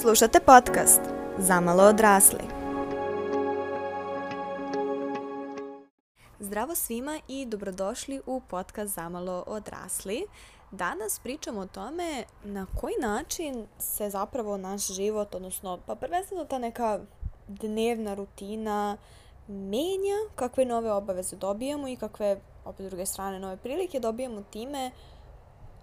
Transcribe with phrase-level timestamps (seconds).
[0.00, 1.00] Slušate podcast
[1.38, 2.38] Zamalo odrasli.
[6.40, 10.26] Zdravo svima i dobrodošli u podcast Zamalo odrasli.
[10.70, 16.58] Danas pričamo o tome na koji način se zapravo naš život, odnosno pa prvenstveno ta
[16.58, 17.00] neka
[17.48, 18.96] dnevna rutina
[19.48, 24.90] menja, kakve nove obaveze dobijamo i kakve, opet druge strane, nove prilike dobijamo time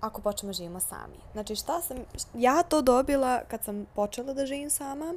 [0.01, 1.17] ako počnemo da živimo sami.
[1.33, 1.97] Znači šta sam,
[2.33, 5.13] ja to dobila kad sam počela da živim sama,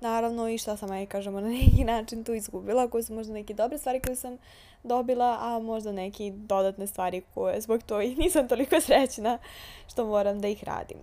[0.00, 3.54] naravno i šta sam, aj kažemo, na neki način tu izgubila, koje su možda neke
[3.54, 4.38] dobre stvari koje sam
[4.82, 9.38] dobila, a možda neki dodatne stvari koje zbog to i nisam toliko srećna
[9.88, 10.98] što moram da ih radim.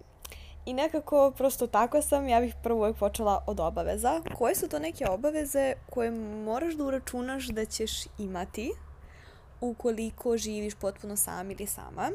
[0.65, 4.21] I nekako, prosto tako sam, ja bih prvo uvek počela od obaveza.
[4.37, 6.11] Koje su to neke obaveze koje
[6.45, 8.71] moraš da uračunaš da ćeš imati
[9.61, 12.11] ukoliko živiš potpuno sam ili sama?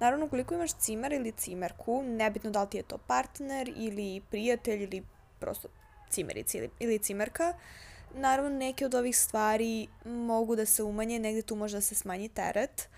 [0.00, 4.82] Naravno, ukoliko imaš cimer ili cimerku, nebitno da li ti je to partner ili prijatelj
[4.82, 5.04] ili
[5.40, 5.68] prosto
[6.10, 7.54] cimerica ili, ili cimerka,
[8.14, 12.28] naravno neke od ovih stvari mogu da se umanje, negde tu može da se smanji
[12.28, 12.88] teret,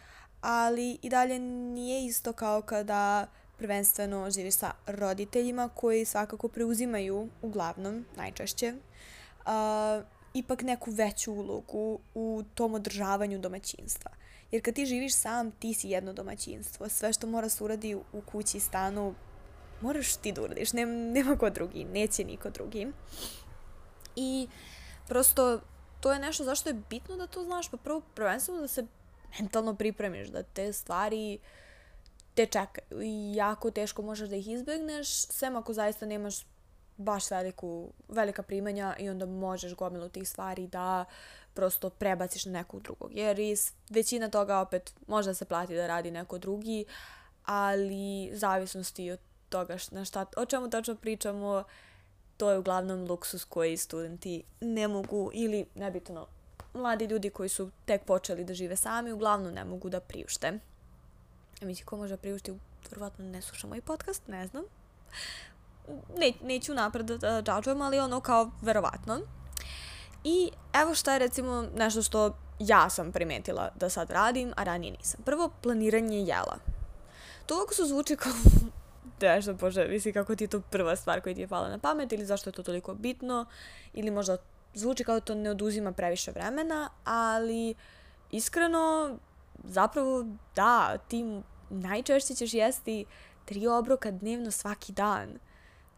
[0.41, 3.27] ali i dalje nije isto kao kada
[3.59, 12.43] prvenstveno živiš sa roditeljima koji svakako preuzimaju, uglavnom, najčešće, uh, ipak neku veću ulogu u
[12.55, 14.11] tom održavanju domaćinstva.
[14.51, 16.89] Jer kad ti živiš sam, ti si jedno domaćinstvo.
[16.89, 19.15] Sve što mora se uradi u kući stanu,
[19.81, 20.73] moraš ti da uradiš.
[20.73, 22.93] Nema, nema ko drugi, neće niko drugi.
[24.17, 24.48] I
[25.09, 25.61] prosto
[26.01, 28.87] to je nešto zašto je bitno da to znaš, pa prvo prvenstveno da se
[29.39, 31.39] mentalno pripremiš, da te stvari
[32.34, 36.47] te čekaju i jako teško možeš da ih izbegneš, sem ako zaista nemaš
[36.97, 41.05] baš veliku, velika primanja i onda možeš gomilu tih stvari da
[41.55, 43.11] prosto prebaciš na nekog drugog.
[43.15, 46.84] Jer iz većina toga opet može da se plati da radi neko drugi,
[47.45, 51.65] ali zavisnosti od toga na šta, o čemu tačno pričamo,
[52.37, 56.27] to je uglavnom luksus koji studenti ne mogu ili nebitno
[56.75, 60.59] mladi ljudi koji su tek počeli da žive sami uglavnom ne mogu da priušte.
[61.62, 62.55] Mislim, ko može da priušti,
[62.91, 64.65] verovatno ne sluša moj podcast, ne znam.
[66.17, 69.21] Ne, neću napred da džađujem, ali ono kao verovatno.
[70.25, 74.97] I evo šta je recimo nešto što ja sam primetila da sad radim, a ranije
[74.98, 75.20] nisam.
[75.25, 76.58] Prvo, planiranje jela.
[77.47, 78.32] To ovako se zvuči kao
[79.20, 82.12] nešto, bože, misli kako ti je to prva stvar koja ti je pala na pamet
[82.12, 83.47] ili zašto je to toliko bitno
[83.92, 84.36] ili možda
[84.75, 87.75] zvuči kao da to ne oduzima previše vremena, ali
[88.31, 89.16] iskreno
[89.64, 90.26] zapravo
[90.56, 93.04] da, ti najčešće ćeš jesti
[93.44, 95.28] tri obroka dnevno svaki dan.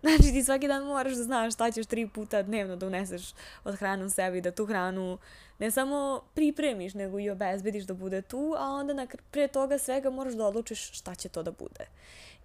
[0.02, 3.32] Znači ti svaki dan moraš da znaš šta ćeš tri puta dnevno da uneseš
[3.64, 5.18] od hranu sebi, da tu hranu
[5.58, 10.10] ne samo pripremiš, nego i obezbediš da bude tu, a onda na, pre toga svega
[10.10, 11.86] moraš da odlučiš šta će to da bude.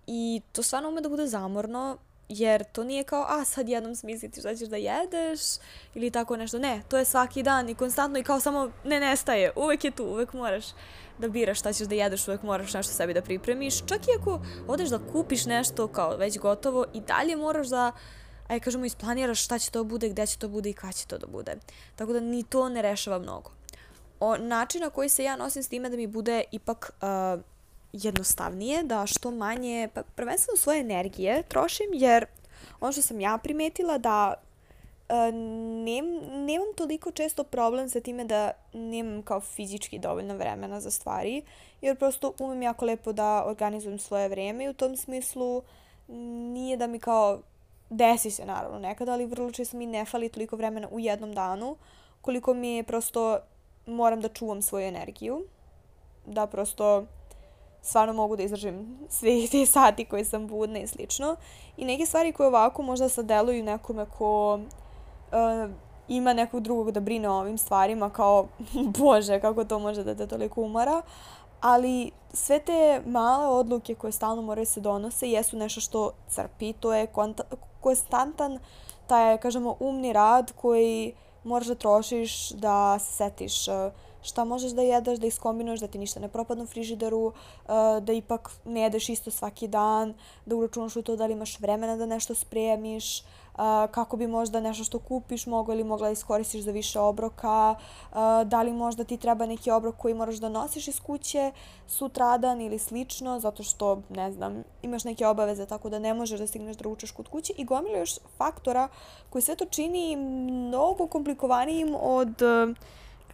[0.07, 1.97] I to stvarno ume da bude zamorno,
[2.29, 5.39] jer to nije kao, a sad jednom smisliti šta ćeš da jedeš
[5.93, 6.59] ili tako nešto.
[6.59, 9.51] Ne, to je svaki dan i konstantno i kao samo ne nestaje.
[9.55, 10.65] Uvek je tu, uvek moraš
[11.17, 13.85] da biraš šta ćeš da jedeš, uvek moraš nešto sebi da pripremiš.
[13.85, 17.91] Čak i ako odeš da kupiš nešto kao već gotovo i dalje moraš da
[18.47, 21.17] aj kažemo isplaniraš šta će to bude, gde će to bude i kada će to
[21.17, 21.55] da bude.
[21.95, 23.51] Tako da ni to ne rešava mnogo.
[24.19, 27.41] O, način na koji se ja nosim s time da mi bude ipak uh,
[28.03, 32.25] jednostavnije, da što manje, pa prvenstveno svoje energije trošim, jer
[32.79, 34.33] ono što sam ja primetila da
[35.09, 35.33] Uh,
[35.85, 36.05] nem,
[36.45, 41.41] nemam toliko često problem sa time da nemam kao fizički dovoljno vremena za stvari,
[41.81, 45.61] jer prosto umem jako lepo da organizujem svoje vreme i u tom smislu
[46.53, 47.39] nije da mi kao
[47.89, 51.75] desi se naravno nekada, ali vrlo često mi ne fali toliko vremena u jednom danu,
[52.21, 53.39] koliko mi je prosto
[53.85, 55.45] moram da čuvam svoju energiju,
[56.25, 57.05] da prosto
[57.81, 61.35] stvarno mogu da izdržim sve te sati koje sam budna i slično.
[61.77, 65.71] I neke stvari koje ovako možda sad deluju nekome ko uh,
[66.07, 68.47] ima nekog drugog da brine o ovim stvarima kao,
[68.99, 71.01] bože, kako to može da te toliko umara.
[71.61, 76.93] Ali sve te male odluke koje stalno moraju se donose jesu nešto što crpi, to
[76.93, 77.07] je
[77.81, 78.59] konstantan
[79.07, 81.13] taj, kažemo, umni rad koji
[81.43, 83.73] moraš da trošiš da se setiš uh,
[84.21, 87.33] šta možeš da jedeš, da iskombinuješ, da ti ništa ne propadne u frižideru, uh,
[88.01, 90.13] da ipak ne jedeš isto svaki dan,
[90.45, 93.57] da uračunaš u to da li imaš vremena da nešto spremiš, uh,
[93.91, 97.75] kako bi možda nešto što kupiš moglo ili mogla da iskoristiš za više obroka,
[98.11, 101.51] uh, da li možda ti treba neki obrok koji moraš da nosiš iz kuće
[101.87, 106.47] sutradan ili slično, zato što, ne znam, imaš neke obaveze tako da ne možeš da
[106.47, 108.87] stigneš da ručaš kod kuće i gomila još faktora
[109.29, 112.41] koji sve to čini mnogo komplikovanijim od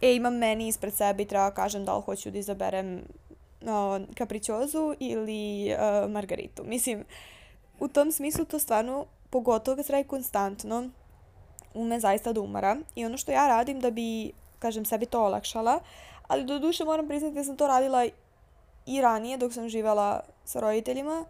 [0.04, 3.02] e, imam meni ispred sebe i treba kažem da li hoću da izaberem
[3.60, 6.64] uh, kapričozu ili uh, margaritu.
[6.64, 7.04] Mislim,
[7.80, 10.88] u tom smislu to stvarno pogotovo kad se radi konstantno,
[11.74, 12.76] ume zaista da umara.
[12.94, 15.80] I ono što ja radim da bi, kažem, sebi to olakšala,
[16.28, 18.06] ali do duše moram priznati da sam to radila
[18.86, 21.24] i ranije dok sam živela sa roditeljima,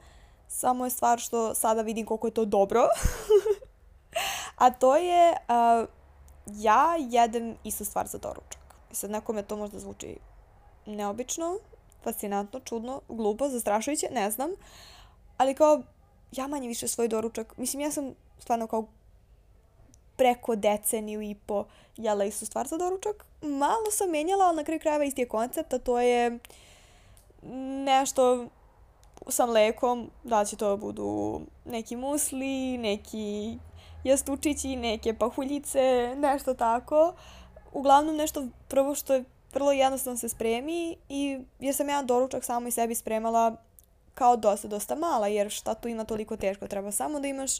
[0.48, 2.88] samo je stvar što sada vidim koliko je to dobro.
[4.64, 5.88] A to je, uh,
[6.46, 8.63] ja jedem istu stvar za doručak.
[8.94, 10.16] Sad nekome to možda zvuči
[10.86, 11.58] neobično,
[12.02, 14.50] fascinantno, čudno, glupo, zastrašujuće, ne znam.
[15.36, 15.82] Ali kao,
[16.32, 18.86] ja manje više svoj doručak, mislim, ja sam stvarno kao
[20.16, 21.64] preko deceniju i po
[21.96, 23.24] jela istu stvar za doručak.
[23.42, 26.38] Malo sam menjala, ali na kraju krajeva isti je koncept, a to je
[27.84, 28.46] nešto
[29.28, 33.58] sa mlekom, da će to budu neki musli, neki
[34.04, 37.12] jastučići, neke pahuljice, nešto tako.
[37.74, 42.68] Uglavnom nešto prvo što je vrlo jednostavno se spremi i jer sam ja doručak samo
[42.68, 43.56] i sebi spremala
[44.14, 47.50] kao dosta, dosta mala, jer šta tu ima toliko teško, treba samo da imaš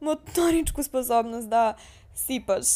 [0.00, 1.74] motoričku sposobnost da
[2.14, 2.66] sipaš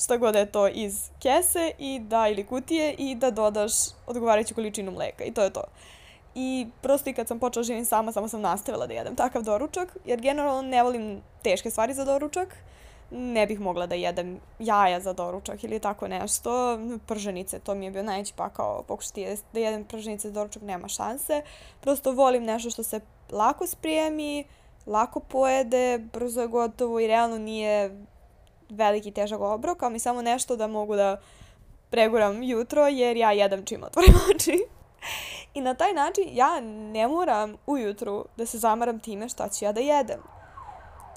[0.00, 3.72] šta god je to iz kese i da ili kutije i da dodaš
[4.06, 5.64] odgovarajuću količinu mleka i to je to.
[6.34, 9.96] I prosto i kad sam počela živim sama, samo sam nastavila da jedem takav doručak,
[10.04, 12.56] jer generalno ne volim teške stvari za doručak.
[13.10, 16.78] Ne bih mogla da jedem jaja za doručak ili tako nešto.
[17.06, 21.42] Prženice, to mi je bio najveći pakao pokušati da jedem prženice za doručak, nema šanse.
[21.80, 23.00] Prosto volim nešto što se
[23.32, 24.44] lako sprijemi,
[24.86, 28.04] lako pojede, brzo je gotovo i realno nije
[28.68, 31.20] veliki težak obrok, ali mi samo nešto da mogu da
[31.90, 34.64] preguram jutro jer ja jedem čim otvorim oči.
[35.54, 36.60] I na taj način ja
[36.92, 40.33] ne moram ujutru da se zamaram time šta ću ja da jedem.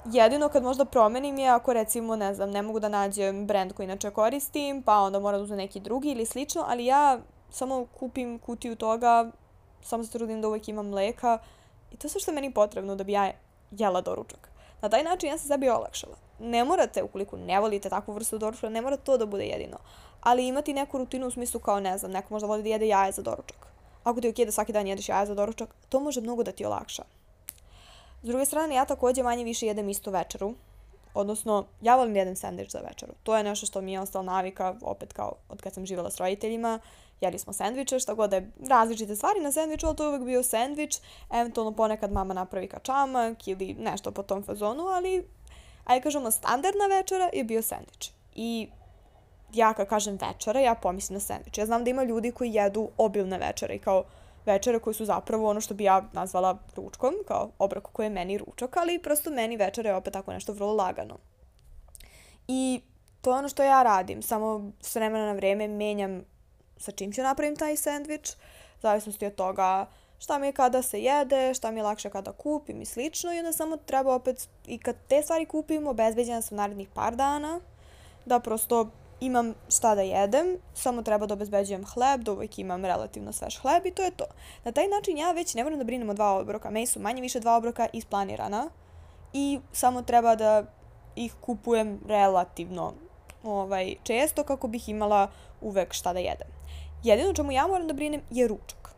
[0.04, 3.84] Jedino kad možda promenim je ako recimo, ne znam, ne mogu da nađem brend koji
[3.84, 7.18] inače koristim, pa onda moram da uzmem neki drugi ili slično, ali ja
[7.50, 9.30] samo kupim kutiju toga,
[9.82, 11.38] samo se trudim da uvek imam mleka
[11.92, 13.32] i to sve što je meni potrebno da bi ja
[13.70, 14.48] jela doručak.
[14.82, 16.16] Na taj način ja se sebi olakšala.
[16.38, 19.78] Ne morate, ukoliko ne volite takvu vrstu doručka, ne mora to da bude jedino.
[20.20, 23.12] Ali imati neku rutinu u smislu kao, ne znam, neko možda voli da jede jaje
[23.12, 23.68] za doručak
[24.10, 26.52] ako ti je okej da svaki dan jedeš jaja za doručak, to može mnogo da
[26.52, 27.02] ti olakša.
[28.22, 30.54] S druge strane, ja takođe manje više jedem istu večeru.
[31.14, 33.12] Odnosno, ja volim da jedem sandvič za večeru.
[33.22, 36.16] To je nešto što mi je ostalo navika, opet kao od kad sam živjela s
[36.16, 36.78] roditeljima.
[37.20, 40.22] Jeli smo sandviče, šta god da je različite stvari na sandviču, ali to je uvek
[40.22, 40.98] bio sandvič.
[41.30, 45.28] Eventualno ponekad mama napravi kačamak ili nešto po tom fazonu, ali
[45.84, 48.10] ajde kažemo standardna večera je bio sandvič.
[48.34, 48.68] I
[49.52, 51.58] ja kad kažem večera, ja pomislim na sandvič.
[51.58, 54.04] Ja znam da ima ljudi koji jedu obilne večere i kao
[54.46, 58.38] večere koje su zapravo ono što bi ja nazvala ručkom, kao obrok koji je meni
[58.38, 61.16] ručak, ali prosto meni večera je opet tako nešto vrlo lagano.
[62.48, 62.80] I
[63.20, 66.24] to je ono što ja radim, samo s vremena na vreme menjam
[66.76, 68.30] sa čim ću napravim taj sandvič,
[68.82, 69.86] zavisnosti od toga
[70.18, 73.38] šta mi je kada se jede, šta mi je lakše kada kupim i slično i
[73.38, 77.60] onda samo treba opet i kad te stvari kupim, obezbeđena sam narednih par dana,
[78.24, 83.32] da prosto imam šta da jedem, samo treba da obezbeđujem hleb, da uvijek imam relativno
[83.32, 84.24] svež hleb i to je to.
[84.64, 87.22] Na taj način ja već ne moram da brinem o dva obroka, meni su manje
[87.22, 88.70] više dva obroka isplanirana
[89.32, 90.64] i samo treba da
[91.16, 92.92] ih kupujem relativno
[93.44, 95.30] ovaj, često kako bih imala
[95.60, 96.48] uvek šta da jedem.
[97.02, 98.94] Jedino čemu ja moram da brinem je ručak.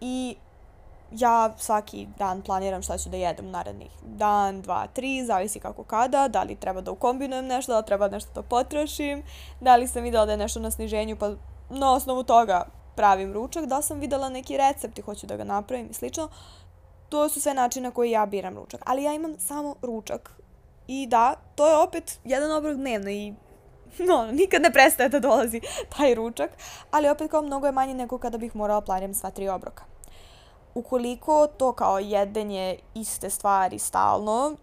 [0.00, 0.36] I
[1.10, 6.28] ja svaki dan planiram šta ću da jedem narednih dan, dva, tri, zavisi kako kada,
[6.28, 9.22] da li treba da ukombinujem nešto, da li treba nešto da potrošim,
[9.60, 11.30] da li sam videla da je nešto na sniženju pa
[11.70, 15.88] na osnovu toga pravim ručak, da sam videla neki recept i hoću da ga napravim
[15.90, 16.28] i slično.
[17.08, 18.82] To su sve načine koji ja biram ručak.
[18.86, 20.30] Ali ja imam samo ručak.
[20.86, 23.34] I da, to je opet jedan obrok dnevno i
[24.08, 25.60] no, nikad ne prestaje da dolazi
[25.96, 26.50] taj ručak,
[26.90, 29.95] ali opet kao mnogo je manje nego kada bih morala planiram sva tri obroka
[30.76, 34.56] ukoliko to kao jedenje iste stvari stalno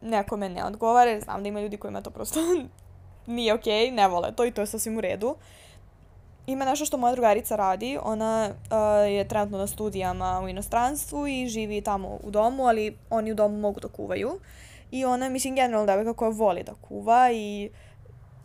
[0.00, 2.40] nekome ne odgovara, znam da ima ljudi kojima to prosto
[3.26, 5.36] nije okej, okay, ne vole to i to je sasvim u redu.
[6.46, 11.48] Ima nešto što moja drugarica radi, ona uh, je trenutno na studijama u inostranstvu i
[11.48, 14.40] živi tamo u domu, ali oni u domu mogu da kuvaju.
[14.90, 17.70] I ona, mislim, generalno devojka koja voli da kuva i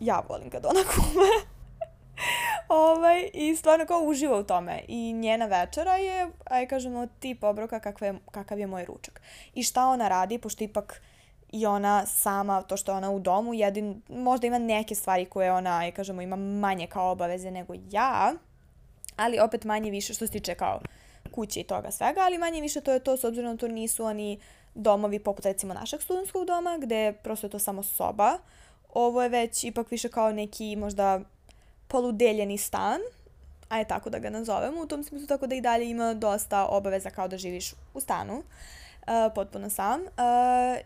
[0.00, 1.56] ja volim kad ona kuva
[2.68, 4.80] ovaj, I stvarno kao uživa u tome.
[4.88, 9.20] I njena večera je, aj kažemo, tip obroka kakve, kakav je moj ručak.
[9.54, 11.02] I šta ona radi, pošto ipak
[11.52, 15.78] i ona sama, to što ona u domu, jedin, možda ima neke stvari koje ona,
[15.78, 18.34] aj kažemo, ima manje kao obaveze nego ja,
[19.16, 20.80] ali opet manje više što se tiče kao
[21.30, 24.04] kuće i toga svega, ali manje više to je to, s obzirom da to nisu
[24.04, 24.40] oni
[24.74, 28.38] domovi poput recimo našeg studentskog doma, gde prosto je to samo soba.
[28.94, 31.20] Ovo je već ipak više kao neki možda
[31.88, 33.00] poludeljeni stan,
[33.68, 36.66] a je tako da ga nazovemo, u tom smislu tako da i dalje ima dosta
[36.66, 38.42] obaveza kao da živiš u stanu.
[39.06, 40.00] uh, potpuno sam.
[40.00, 40.06] Uh,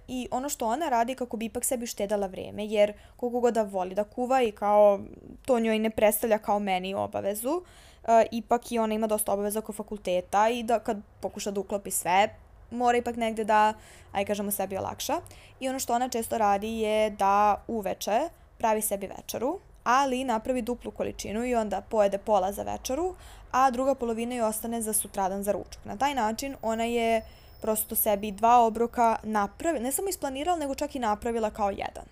[0.08, 3.62] I ono što ona radi kako bi ipak sebi uštedala vreme, jer koliko god da
[3.62, 5.00] voli da kuva i kao
[5.46, 9.72] to njoj ne predstavlja kao meni obavezu, uh, ipak i ona ima dosta obaveza oko
[9.72, 12.28] fakulteta i da kad pokuša da uklopi sve,
[12.70, 13.74] mora ipak negde da,
[14.12, 15.20] aj kažemo, sebi olakša.
[15.60, 18.20] I ono što ona često radi je da uveče
[18.58, 23.14] pravi sebi večeru, ali napravi duplu količinu i onda pojede pola za večeru,
[23.52, 25.84] a druga polovina joj ostane za sutradan za ručak.
[25.84, 27.22] Na taj način ona je
[27.60, 32.04] prosto sebi dva obroka napravila, ne samo isplanirala, nego čak i napravila kao jedan.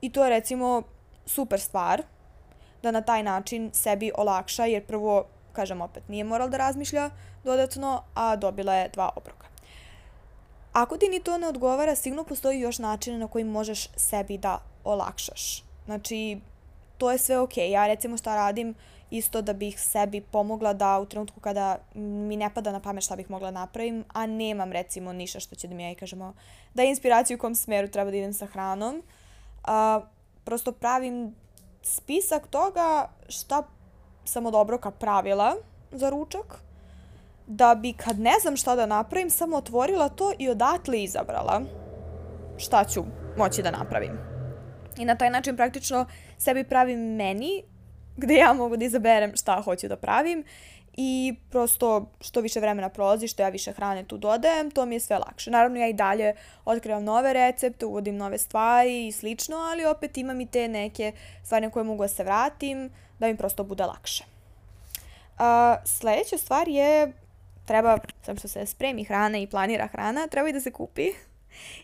[0.00, 0.82] I to je recimo
[1.26, 2.02] super stvar,
[2.82, 7.10] da na taj način sebi olakša, jer prvo, kažem opet, nije moral da razmišlja
[7.44, 9.46] dodatno, a dobila je dva obroka.
[10.72, 14.58] Ako ti ni to ne odgovara, sigurno postoji još načina na koji možeš sebi da
[14.84, 15.64] olakšaš.
[15.84, 16.40] Znači,
[16.98, 17.36] to je sve.
[17.36, 17.70] Okay.
[17.70, 18.74] Ja recimo šta radim
[19.10, 23.16] isto da bih sebi pomogla da u trenutku kada mi ne pada na pamet šta
[23.16, 26.34] bih mogla da napravim, a nemam recimo ništa što će da mi ja i kažemo
[26.74, 29.02] da je inspiraciju u kom smeru treba da idem sa hranom.
[29.64, 30.00] A,
[30.44, 31.34] prosto pravim
[31.82, 33.62] spisak toga šta
[34.24, 35.56] sam od obroka pravila
[35.92, 36.58] za ručak,
[37.46, 41.62] da bi kad ne znam šta da napravim, samo otvorila to i odatle izabrala
[42.56, 43.04] šta ću
[43.36, 44.18] moći da napravim.
[44.96, 46.06] I na taj način praktično
[46.38, 47.62] sebi pravim meni
[48.16, 50.44] gde ja mogu da izaberem šta hoću da pravim
[50.96, 55.00] i prosto što više vremena prolazi, što ja više hrane tu dodajem, to mi je
[55.00, 55.50] sve lakše.
[55.50, 60.40] Naravno ja i dalje otkrivam nove recepte, uvodim nove stvari i slično, ali opet imam
[60.40, 61.12] i te neke
[61.44, 64.24] stvari na koje mogu da se vratim, da mi prosto bude lakše.
[65.38, 67.12] A, sledeća stvar je,
[67.66, 71.08] treba, sam što se spremi hrana i planira hrana, treba i da se kupi.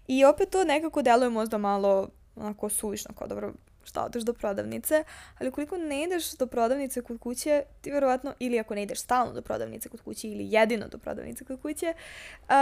[0.07, 3.53] I opet to nekako deluje možda malo onako suvišno, kao dobro,
[3.91, 5.05] šta odeš do prodavnice,
[5.39, 9.33] ali ukoliko ne ideš do prodavnice kod kuće, ti verovatno, ili ako ne ideš stalno
[9.33, 11.95] do prodavnice kod kuće ili jedino do prodavnice kod kuće,
[12.49, 12.55] uh,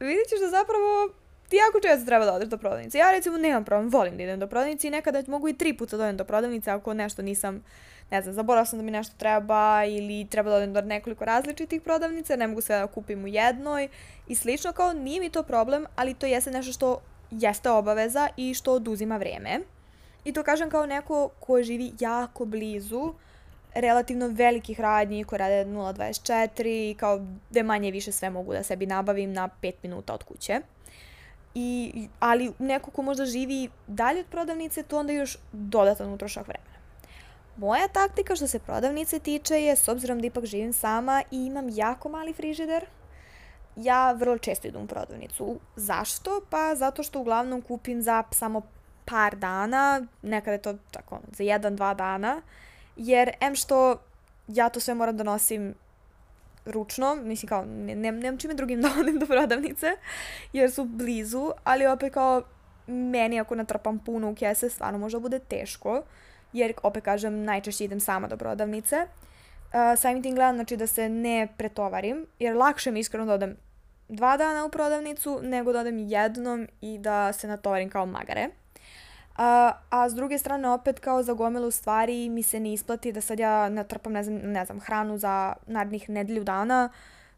[0.00, 1.14] vidit ćeš da zapravo
[1.50, 2.98] ti jako često treba da odeš do prodavnice.
[2.98, 5.96] Ja recimo nemam problem, volim da idem do prodavnice i nekada mogu i tri puta
[5.96, 7.64] da odem do prodavnice ako nešto nisam,
[8.10, 11.82] ne znam, zaboravila sam da mi nešto treba ili treba da odem do nekoliko različitih
[11.82, 13.88] prodavnica, ne mogu sve da kupim u jednoj
[14.28, 18.54] i slično, kao nije mi to problem, ali to jeste nešto što jeste obaveza i
[18.54, 19.60] što oduzima vreme.
[20.24, 23.12] I to kažem kao neko ko živi jako blizu
[23.74, 28.86] relativno velikih radnji koje rade 0.24 i kao da manje više sve mogu da sebi
[28.86, 30.60] nabavim na 5 minuta od kuće.
[31.54, 36.70] I, ali neko ko možda živi dalje od prodavnice, to onda još dodatan utrošak vremena.
[37.56, 41.68] Moja taktika što se prodavnice tiče je, s obzirom da ipak živim sama i imam
[41.68, 42.84] jako mali frižider,
[43.76, 45.60] ja vrlo često idem u prodavnicu.
[45.76, 46.40] Zašto?
[46.50, 48.62] Pa zato što uglavnom kupim za samo
[49.10, 52.42] par dana, nekada je to tako za jedan, dva dana,
[52.96, 53.96] jer em što
[54.48, 55.74] ja to sve moram da nosim
[56.64, 59.96] ručno, mislim kao, ne, ne, nemam čime drugim da odem do prodavnice,
[60.52, 62.42] jer su blizu, ali opet kao
[62.86, 66.02] meni ako natrpam puno u kese, stvarno možda bude teško,
[66.52, 68.96] jer opet kažem, najčešće idem sama do prodavnice.
[68.96, 73.56] Uh, samim tim gledam, znači da se ne pretovarim, jer lakše mi iskreno da odem
[74.08, 78.48] dva dana u prodavnicu nego da odem jednom i da se natovarim kao magare.
[79.40, 83.20] A, a s druge strane opet kao za gomilu stvari mi se ne isplati da
[83.20, 86.88] sad ja natrpam ne znam, ne znam hranu za narednih nedelju dana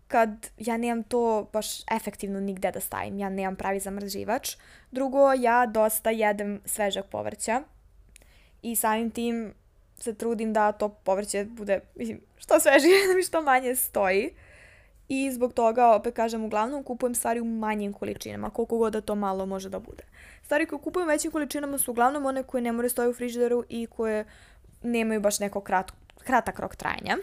[0.08, 3.18] kad ja nemam to baš efektivno nigde da stavim.
[3.18, 4.56] Ja nemam pravi zamrživač.
[4.90, 7.62] Drugo, ja dosta jedem svežeg povrća
[8.62, 9.54] i samim tim
[9.98, 14.26] se trudim da to povrće bude, mislim, što svežije, da mi što manje stoji.
[14.26, 14.51] Uh,
[15.12, 19.14] i zbog toga, opet kažem, uglavnom kupujem stvari u manjim količinama, koliko god da to
[19.14, 20.04] malo može da bude.
[20.44, 23.64] Stvari koje kupujem u većim količinama su uglavnom one koje ne moraju stoji u frižideru
[23.68, 24.24] i koje
[24.82, 25.92] nemaju baš neko krat,
[26.24, 27.16] kratak rok trajanja.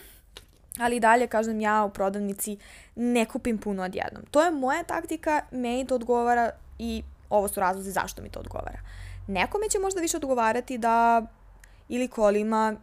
[0.80, 2.58] Ali dalje, kažem, ja u prodavnici
[2.96, 4.24] ne kupim puno odjednom.
[4.32, 8.80] To je moja taktika, meni to odgovara i ovo su razlozi zašto mi to odgovara.
[9.28, 11.26] Nekome će možda više odgovarati da
[11.88, 12.76] ili kolima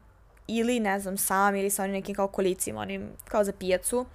[0.47, 4.07] ili ne znam sam ili sa onim nekim kao kolicima, onim kao za pijacu, uh,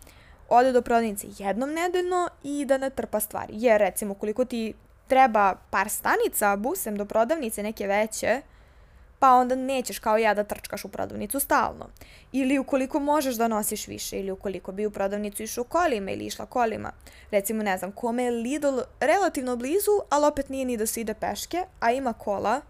[0.51, 3.53] ode do prodavnice jednom nedeljno i da ne trpa stvari.
[3.55, 4.73] Jer recimo koliko ti
[5.07, 8.41] treba par stanica busem do prodavnice neke veće,
[9.19, 11.89] pa onda nećeš kao ja da trčkaš u prodavnicu stalno.
[12.31, 16.45] Ili ukoliko možeš da nosiš više, ili ukoliko bi u prodavnicu išao kolima ili išla
[16.45, 16.91] kolima.
[17.31, 21.13] Recimo, ne znam, kome je Lidl relativno blizu, ali opet nije ni da se ide
[21.13, 22.61] peške, a ima kola,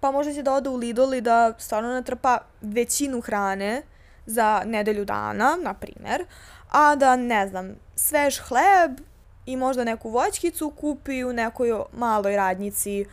[0.00, 3.82] pa možda će da ode u Lidl i da stvarno natrpa većinu hrane
[4.26, 6.26] za nedelju dana, na primer,
[6.74, 9.00] a da, ne znam, svež hleb
[9.46, 13.04] i možda neku voćkicu kupi u nekoj maloj radnjici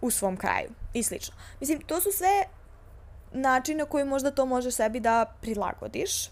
[0.00, 1.34] u svom kraju i slično.
[1.60, 2.44] Mislim, to su sve
[3.32, 6.28] načine koji možda to možeš sebi da prilagodiš,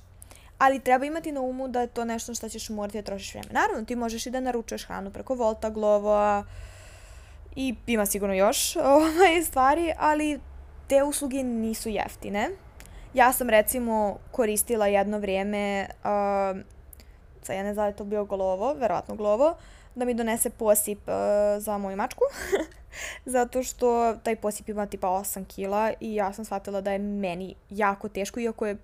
[0.59, 3.49] ali treba imati na umu da je to nešto što ćeš morati da trošiš vreme.
[3.53, 6.45] Naravno, ti možeš i da naručuješ hranu preko Volta, Glovo
[7.57, 10.41] i ima sigurno još ovaj, stvari, ali
[10.87, 12.51] te usluge nisu jeftine.
[13.15, 16.78] Ja sam recimo koristila jedno vrijeme, uh,
[17.49, 19.57] sad ja ne znam da je to bio Glovo, verovatno Glovo,
[19.95, 21.15] da mi donese posip uh,
[21.63, 22.25] za moju mačku.
[23.35, 27.55] Zato što taj posip ima tipa 8 kila i ja sam shvatila da je meni
[27.71, 28.77] jako teško, iako je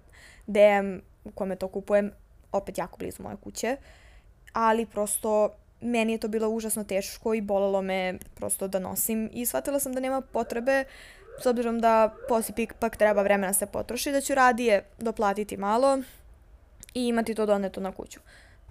[0.47, 2.13] DM u kome to kupujem
[2.53, 3.77] opet jako blizu moje kuće.
[4.53, 9.47] Ali prosto meni je to bilo užasno teško i bolelo me prosto da nosim i
[9.47, 10.85] shvatila sam da nema potrebe
[11.43, 15.99] s obzirom da posip ipak treba vremena se potroši, da ću radije doplatiti malo
[16.95, 18.21] i imati to doneto na kuću.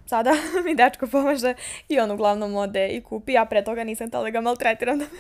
[0.06, 0.32] Sada
[0.66, 1.54] mi dečko pomaže
[1.90, 5.20] i on uglavnom ode i kupi, ja pre toga nisam tala ga maltretiram da, me,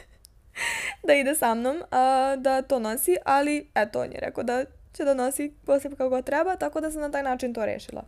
[1.08, 5.04] da ide sa mnom, a, da to nosi, ali eto, on je rekao da će
[5.04, 8.04] da nosi posip kako treba, tako da sam na taj način to rešila.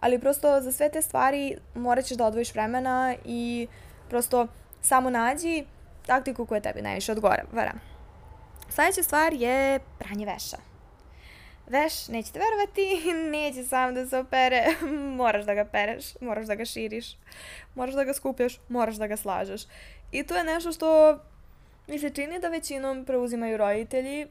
[0.00, 3.68] Ali prosto za sve te stvari morat ćeš da odvojiš vremena i
[4.08, 4.46] prosto
[4.82, 5.64] samo nađi
[6.06, 7.72] taktiku koja tebi najviše odgovara.
[8.68, 10.69] Sljedeća stvar je pranje veša.
[11.70, 14.64] Veš, nećete verovati, neće sam da se opere,
[15.20, 17.16] moraš da ga pereš, moraš da ga širiš,
[17.74, 19.62] moraš da ga skupljaš, moraš da ga slažeš.
[20.12, 21.18] I to je nešto što
[21.86, 24.26] mi se čini da većinom preuzimaju roditelji,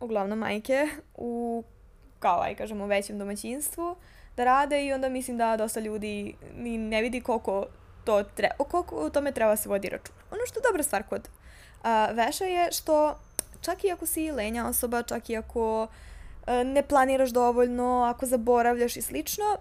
[0.00, 1.64] uglavnom majke, u,
[2.18, 3.96] kao aj kažemo, većem domaćinstvu,
[4.36, 7.66] da rade i onda mislim da dosta ljudi ni ne vidi koliko
[8.04, 10.14] to treba, koliko u tome treba se vodi račun.
[10.30, 13.18] Ono što je dobra stvar kod uh, veša je što
[13.60, 15.88] čak i ako si lenja osoba, čak i ako uh,
[16.64, 19.56] ne planiraš dovoljno, ako zaboravljaš i slično,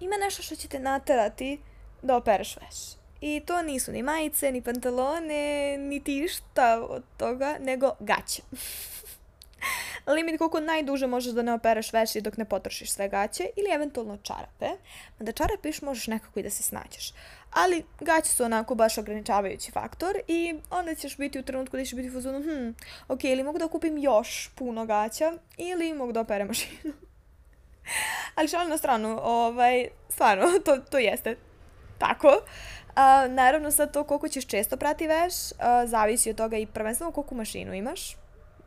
[0.00, 1.60] ima nešto što će te naterati
[2.02, 3.00] da opereš veš.
[3.20, 8.42] I to nisu ni majice, ni pantalone, niti šta od toga, nego gaće.
[10.14, 14.16] limit koliko najduže možeš da ne opereš veši dok ne potrošiš sve gaće ili eventualno
[14.16, 14.68] čarape.
[15.18, 17.12] Da čarape možeš nekako i da se snađeš.
[17.50, 21.94] Ali gaće su onako baš ograničavajući faktor i onda ćeš biti u trenutku da ćeš
[21.94, 22.70] biti u fazonu, hm,
[23.08, 26.92] ok, ili mogu da kupim još puno gaća ili mogu da operem mašinu.
[28.36, 31.36] Ali šalim na stranu, ovaj, stvarno, to, to jeste
[31.98, 32.28] tako.
[32.28, 37.12] Uh, naravno sad to koliko ćeš često prati veš, uh, zavisi od toga i prvenstveno
[37.12, 38.16] koliko mašinu imaš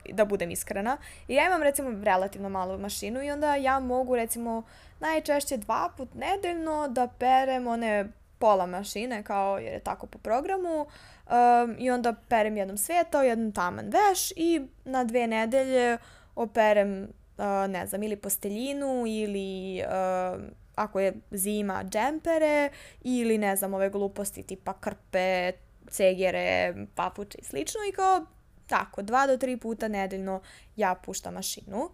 [0.09, 0.97] da budem iskrena.
[1.27, 4.63] I ja imam recimo relativno malu mašinu i onda ja mogu recimo
[4.99, 8.11] najčešće dva put nedeljno da perem one
[8.43, 13.51] pola mašine kao jer je tako po programu um, i onda perem jednom svetao, jednom
[13.51, 15.97] taman veš i na dve nedelje
[16.35, 20.41] operem uh, ne znam ili posteljinu ili uh,
[20.75, 22.69] ako je zima džempere
[23.01, 25.51] ili ne znam ove gluposti tipa krpe,
[25.89, 28.25] cegere, papuče i slično i kao
[28.67, 30.41] tako, dva do tri puta nedeljno
[30.75, 31.89] ja puštam mašinu.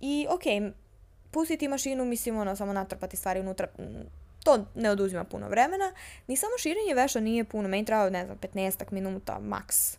[0.00, 0.72] I okej, okay,
[1.30, 3.68] pustiti mašinu, mislim, ono, samo natrpati stvari unutra,
[4.44, 5.92] to ne oduzima puno vremena.
[6.26, 9.96] Ni samo širenje veša nije puno, meni treba, ne znam, 15 minuta, maks.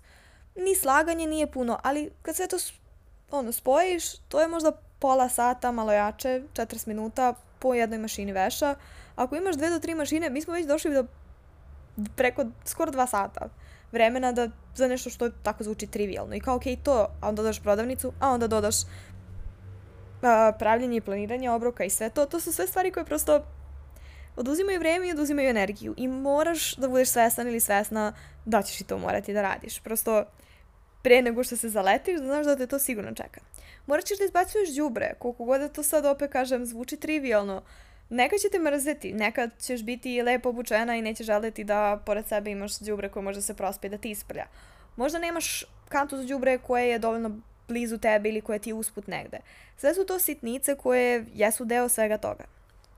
[0.56, 2.58] Ni slaganje nije puno, ali kad sve to
[3.32, 8.76] ono, spojiš, to je možda pola sata, malo jače, 40 minuta po jednoj mašini veša.
[9.16, 11.06] Ako imaš dve do tri mašine, mi smo već došli do
[12.16, 13.50] preko skoro dva sata
[13.94, 16.36] vremena da, za nešto što tako zvuči trivialno.
[16.36, 18.76] I kao, okej, okay, to, a onda dodaš prodavnicu, a onda dodaš
[20.22, 22.26] a, pravljenje i planiranje obroka i sve to.
[22.26, 23.44] To su sve stvari koje prosto
[24.36, 25.94] oduzimaju vreme i oduzimaju energiju.
[25.98, 28.14] I moraš da budeš svestan ili svesna
[28.46, 29.80] da ćeš i to morati da radiš.
[29.80, 30.26] Prosto,
[31.04, 33.42] pre nego što se zaletiš, da znaš da te to sigurno čeka.
[33.86, 37.62] Morat ćeš da izbacuješ đubre, koliko god da to sad opet kažem, zvuči trivialno,
[38.10, 42.52] Nekad će te mrzeti, nekad ćeš biti lepo obučena i neće želeti da pored sebe
[42.52, 44.46] imaš đubre koje može se prospe da ti isprlja.
[44.96, 47.32] Možda nemaš kantu za đubre koje je dovoljno
[47.68, 49.38] blizu tebe ili koje ti je usput negde.
[49.78, 52.44] Sve su to sitnice koje jesu deo svega toga.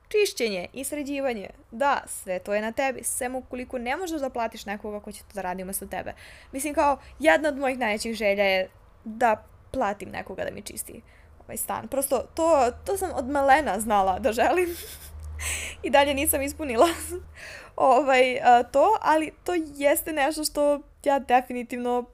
[0.08, 4.66] Čišćenje i sređivanje, da, sve to je na tebi, sem ukoliko ne možeš da platiš
[4.66, 6.14] nekoga ko će to da radi umesto tebe.
[6.52, 8.68] Mislim kao, jedna od mojih najvećih želja je
[9.04, 11.02] da platim nekoga da mi čisti
[11.44, 11.88] ovaj stan.
[11.88, 14.68] Prosto to, to sam od malena znala da želim.
[15.84, 16.86] I dalje nisam ispunila
[17.76, 22.04] ovaj, a, to, ali to jeste nešto što ja definitivno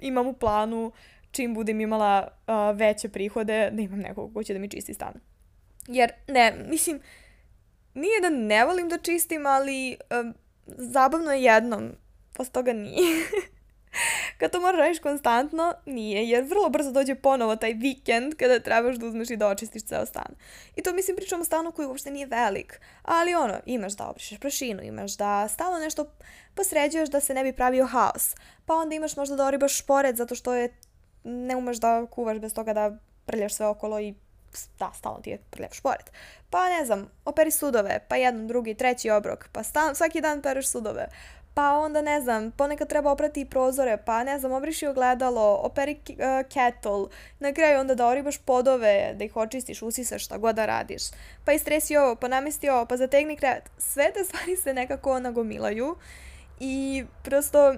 [0.00, 0.92] imam u planu
[1.30, 5.33] čim budem imala a, veće prihode da imam nekog ko će da mi čisti stan.
[5.88, 7.00] Jer, ne, mislim,
[7.94, 10.32] nije da ne volim da čistim, ali a,
[10.66, 11.92] zabavno je jednom,
[12.32, 13.26] posle toga nije.
[14.38, 18.96] kad to moraš radiš konstantno, nije, jer vrlo brzo dođe ponovo taj vikend kada trebaš
[18.96, 20.34] da uzmeš i da očistiš ceo stan.
[20.76, 24.38] I to mislim pričam o stanu koji uopšte nije velik, ali ono, imaš da obrišeš
[24.38, 26.06] prašinu, imaš da stalno nešto
[26.54, 28.34] posređuješ da se ne bi pravio haos,
[28.66, 30.74] pa onda imaš možda da oribaš šporet zato što je
[31.24, 34.14] ne umeš da kuvaš bez toga da prljaš sve okolo i
[34.78, 36.12] da, stalno ti je prljap šporet.
[36.50, 40.68] Pa ne znam, operi sudove, pa jedan, drugi, treći obrok, pa stal, svaki dan pereš
[40.68, 41.08] sudove.
[41.54, 46.16] Pa onda, ne znam, ponekad treba oprati prozore, pa ne znam, obriši ogledalo, operi uh,
[46.48, 47.06] kettle,
[47.38, 51.02] na kraju onda da oribaš podove, da ih očistiš, usisaš, šta god da radiš.
[51.44, 53.70] Pa istresi ovo, pa namesti ovo, pa zategni krevet.
[53.78, 55.96] Sve te stvari se nekako nagomilaju
[56.60, 57.74] i prosto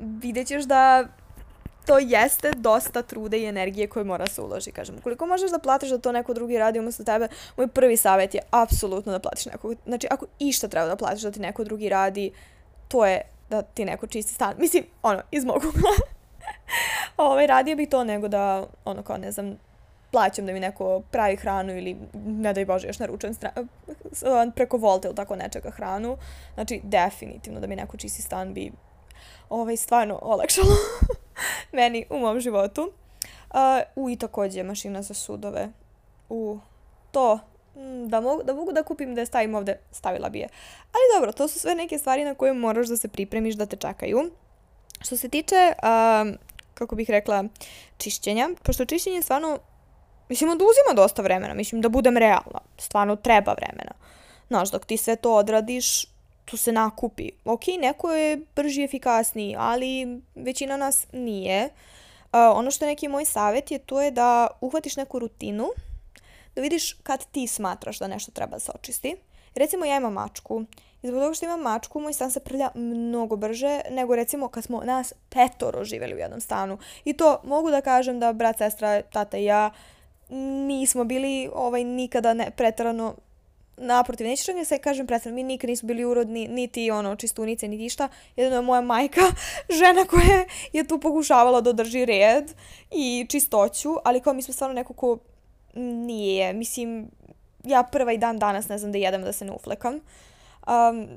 [0.00, 1.04] vidjet ćeš da
[1.86, 4.96] to jeste dosta truda i energije koje mora se uloži, kažem.
[4.98, 8.40] Ukoliko možeš da platiš da to neko drugi radi umesto tebe, moj prvi savjet je
[8.50, 9.74] apsolutno da platiš nekog.
[9.86, 12.32] Znači, ako išta treba da platiš da ti neko drugi radi,
[12.88, 14.54] to je da ti neko čisti stan.
[14.58, 15.62] Mislim, ono, iz mog
[17.16, 19.58] ovaj, radije bi to nego da, ono, kao, ne znam,
[20.10, 23.34] plaćam da mi neko pravi hranu ili, ne daj Bože, još naručujem
[24.54, 26.16] preko Volte ili tako nečega hranu.
[26.54, 28.72] Znači, definitivno da mi neko čisti stan bi
[29.52, 30.76] ovaj, stvarno olakšalo
[31.72, 32.92] meni u mom životu.
[33.50, 33.58] Uh,
[33.96, 35.68] u i takođe mašina za sudove.
[36.28, 36.58] U
[37.10, 37.38] to
[37.76, 40.48] mm, da mogu, da mogu da kupim da je stavim ovde, stavila bi je.
[40.92, 43.76] Ali dobro, to su sve neke stvari na koje moraš da se pripremiš da te
[43.76, 44.30] čekaju.
[45.00, 46.34] Što se tiče, uh,
[46.74, 47.44] kako bih rekla,
[47.96, 49.58] čišćenja, pošto čišćenje stvarno,
[50.28, 53.92] mislim, oduzima dosta vremena, mislim da budem realna, stvarno treba vremena.
[54.48, 56.11] Znaš, dok ti sve to odradiš,
[56.44, 57.30] tu se nakupi.
[57.44, 61.64] Ok, neko je brži i efikasniji, ali većina nas nije.
[61.64, 65.66] Uh, ono što je neki moj savjet je to je da uhvatiš neku rutinu,
[66.54, 69.16] da vidiš kad ti smatraš da nešto treba da se očisti.
[69.54, 70.64] Recimo ja imam mačku
[71.02, 74.64] i zbog toga što imam mačku, moj stan se prlja mnogo brže nego recimo kad
[74.64, 76.78] smo nas petoro živeli u jednom stanu.
[77.04, 79.70] I to mogu da kažem da brat, sestra, tata i ja
[80.66, 83.14] nismo bili ovaj nikada ne pretarano
[83.82, 87.84] naprotiv, nećeš da se kažem predstavno, mi nikad nismo bili urodni, niti ono, čistunice, niti
[87.84, 88.08] išta.
[88.36, 89.20] Jedno je moja majka,
[89.80, 92.54] žena koja je tu pokušavala da održi red
[92.90, 95.18] i čistoću, ali kao mi smo stvarno neko ko
[95.74, 97.10] nije, mislim,
[97.64, 99.94] ja prva i dan danas ne znam da jedem da se ne uflekam.
[99.94, 101.08] Um,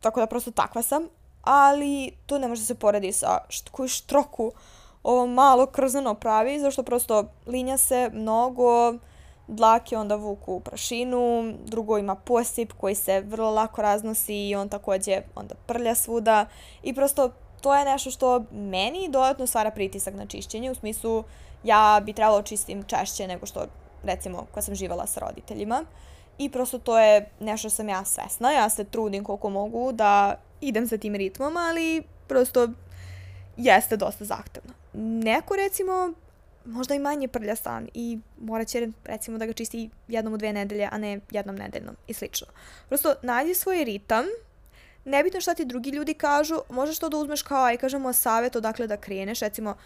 [0.00, 1.08] tako da prosto takva sam,
[1.42, 4.52] ali to ne može da se poredi sa št koju štroku
[5.02, 8.94] ovo malo krzano pravi, zašto prosto linja se mnogo,
[9.46, 15.22] dlake onda vuku prašinu, drugo ima posip koji se vrlo lako raznosi i on takođe
[15.34, 16.46] onda prlja svuda
[16.82, 17.30] i prosto
[17.60, 21.24] to je nešto što meni dodatno stvara pritisak na čišćenje u smislu
[21.64, 23.66] ja bi trebalo čistim češće nego što
[24.02, 25.84] recimo kad sam živala sa roditeljima
[26.38, 30.88] i prosto to je nešto sam ja svesna, ja se trudim koliko mogu da idem
[30.88, 32.68] sa tim ritmom, ali prosto
[33.56, 34.72] jeste dosta zahtevno.
[34.92, 36.12] Neko recimo
[36.64, 40.52] možda i manje prlja stan i morat će recimo da ga čisti jednom u dve
[40.52, 42.46] nedelje, a ne jednom nedeljnom i slično.
[42.88, 44.24] Prosto nađi svoj ritam,
[45.04, 48.86] nebitno šta ti drugi ljudi kažu, možeš to da uzmeš kao, aj kažemo, savjet odakle
[48.86, 49.76] da kreneš, recimo,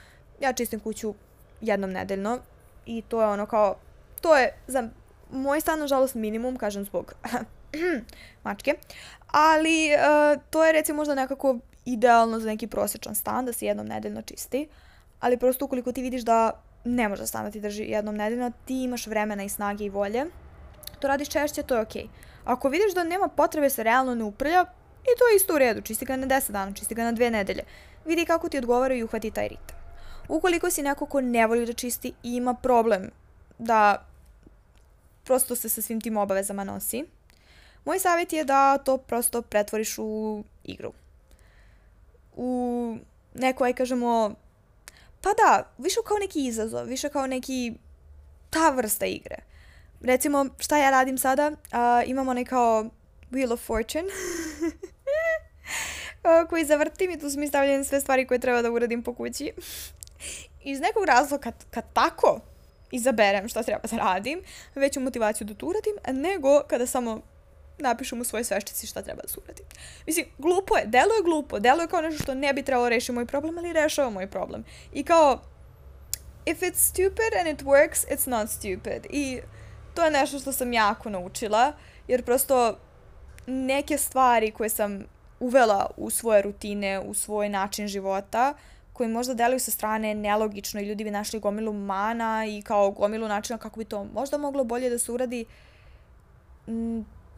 [0.41, 1.15] ja čistim kuću
[1.61, 2.39] jednom nedeljno
[2.87, 3.77] i to je ono kao,
[4.21, 4.89] to je za
[5.31, 7.15] moj stan, nažalost, minimum, kažem zbog
[8.45, 8.75] mačke,
[9.27, 13.87] ali uh, to je recimo možda nekako idealno za neki prosječan stan da se jednom
[13.87, 14.69] nedeljno čisti,
[15.21, 19.07] ali prosto ukoliko ti vidiš da ne može da ti drži jednom nedeljno, ti imaš
[19.07, 20.27] vremena i snage i volje,
[21.01, 22.03] to radiš češće, to je okej.
[22.03, 22.09] Okay.
[22.45, 24.65] Ako vidiš da nema potrebe se realno ne uprlja,
[25.03, 27.31] i to je isto u redu, čisti ga na 10 dana, čisti ga na dve
[27.31, 27.63] nedelje.
[28.05, 29.77] Vidi kako ti odgovara i uhvati taj ritam.
[30.29, 33.11] Ukoliko si neko ko ne voli da čisti i ima problem
[33.59, 34.07] da
[35.25, 37.05] prosto se sa svim tim obavezama nosi,
[37.85, 40.93] moj savjet je da to prosto pretvoriš u igru.
[42.37, 42.97] U
[43.35, 44.35] neko, aj kažemo,
[45.23, 47.75] Pa da, više kao neki izazov, više kao neki
[48.51, 49.37] ta vrsta igre.
[50.01, 51.49] Recimo, šta ja radim sada?
[51.49, 52.91] Uh, imamo onaj kao
[53.31, 54.09] Wheel of Fortune
[56.51, 59.53] koji zavrtim i tu su mi stavljene sve stvari koje treba da uradim po kući.
[60.65, 62.41] Iz nekog razloga kad, kad tako
[62.91, 64.41] izaberem šta treba da radim,
[64.75, 67.21] veću motivaciju da to uradim, nego kada samo
[67.79, 69.63] napišem u svojoj sveščici šta treba da se uradi.
[70.07, 73.13] Mislim, glupo je, delo je glupo, delo je kao nešto što ne bi trebalo rešiti
[73.13, 74.65] moj problem, ali rešava moj problem.
[74.93, 75.41] I kao,
[76.47, 79.07] if it's stupid and it works, it's not stupid.
[79.11, 79.41] I
[79.95, 81.73] to je nešto što sam jako naučila,
[82.09, 82.79] jer prosto
[83.47, 85.05] neke stvari koje sam
[85.41, 88.55] uvela u svoje rutine, u svoj način života,
[88.93, 93.29] koji možda deluju sa strane nelogično i ljudi bi našli gomilu mana i kao gomilu
[93.29, 95.45] načina kako bi to možda moglo bolje da se uradi,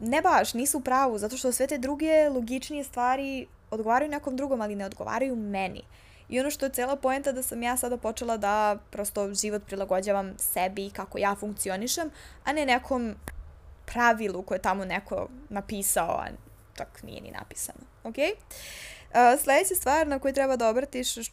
[0.01, 4.61] ne baš, nisu u pravu, zato što sve te druge logičnije stvari odgovaraju nekom drugom,
[4.61, 5.83] ali ne odgovaraju meni.
[6.29, 10.33] I ono što je cela poenta da sam ja sada počela da prosto život prilagođavam
[10.37, 12.09] sebi kako ja funkcionišem,
[12.43, 13.15] a ne nekom
[13.85, 16.27] pravilu koje je tamo neko napisao, a
[16.77, 17.79] čak nije ni napisano.
[18.03, 18.15] Ok?
[18.17, 21.25] Uh, sledeća stvar na koju treba da obratiš, uh,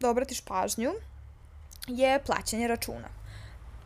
[0.00, 0.92] da obratiš pažnju
[1.86, 3.21] je plaćanje računa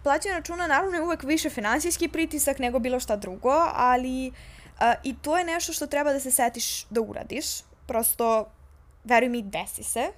[0.06, 5.14] plaćanje računa naravno je uvek više finansijski pritisak nego bilo šta drugo, ali uh, i
[5.22, 7.46] to je nešto što treba da se setiš da uradiš.
[7.86, 8.46] Prosto,
[9.04, 10.08] veruj mi, desi se.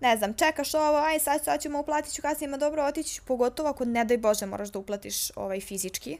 [0.00, 3.68] Ne znam, čekaš ovo, aj sad, sad ćemo uplatit ću kasnije, ma dobro, otići pogotovo
[3.68, 6.18] ako ne daj Bože moraš da uplatiš ovaj fizički.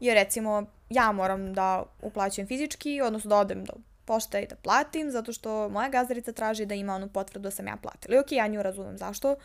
[0.00, 3.72] Jer recimo, ja moram da uplaćujem fizički, odnosno da odem do
[4.04, 7.66] pošte i da platim, zato što moja gazdarica traži da ima onu potvrdu da sam
[7.66, 8.14] ja platila.
[8.14, 9.36] I ok, ja nju razumem zašto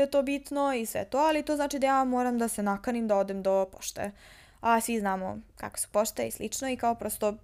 [0.00, 3.08] je to bitno i sve to, ali to znači da ja moram da se nakanim
[3.08, 4.10] da odem do pošte.
[4.60, 7.34] A svi znamo kako su pošte i slično i kao prosto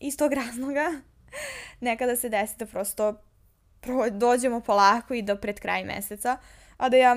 [0.00, 1.00] iz tog razloga
[1.80, 3.14] nekada se desi da prosto
[4.10, 6.36] dođemo polako i do pred kraj meseca,
[6.76, 7.16] a da ja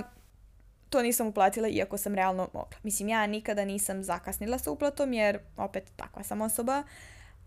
[0.90, 2.78] to nisam uplatila iako sam realno mogla.
[2.84, 6.84] Mislim, ja nikada nisam zakasnila sa uplatom jer opet takva sam osoba,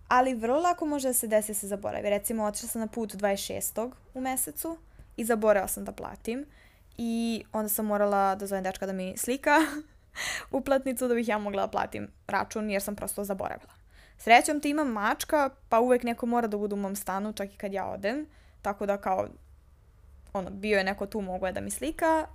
[0.09, 2.11] ali vrlo lako može da se desi da se zaboravi.
[2.11, 3.92] Recimo, otišla sam na put 26.
[4.14, 4.79] u mesecu
[5.16, 6.46] i zaboravila sam da platim
[6.98, 9.58] i onda sam morala da zovem dečka da mi slika
[10.58, 13.72] uplatnicu da bih ja mogla da platim račun jer sam prosto zaboravila.
[14.18, 17.56] Srećom ti imam mačka, pa uvek neko mora da bude u mom stanu čak i
[17.56, 18.26] kad ja odem,
[18.62, 19.28] tako da kao
[20.32, 22.26] ono, bio je neko tu mogo je da mi slika.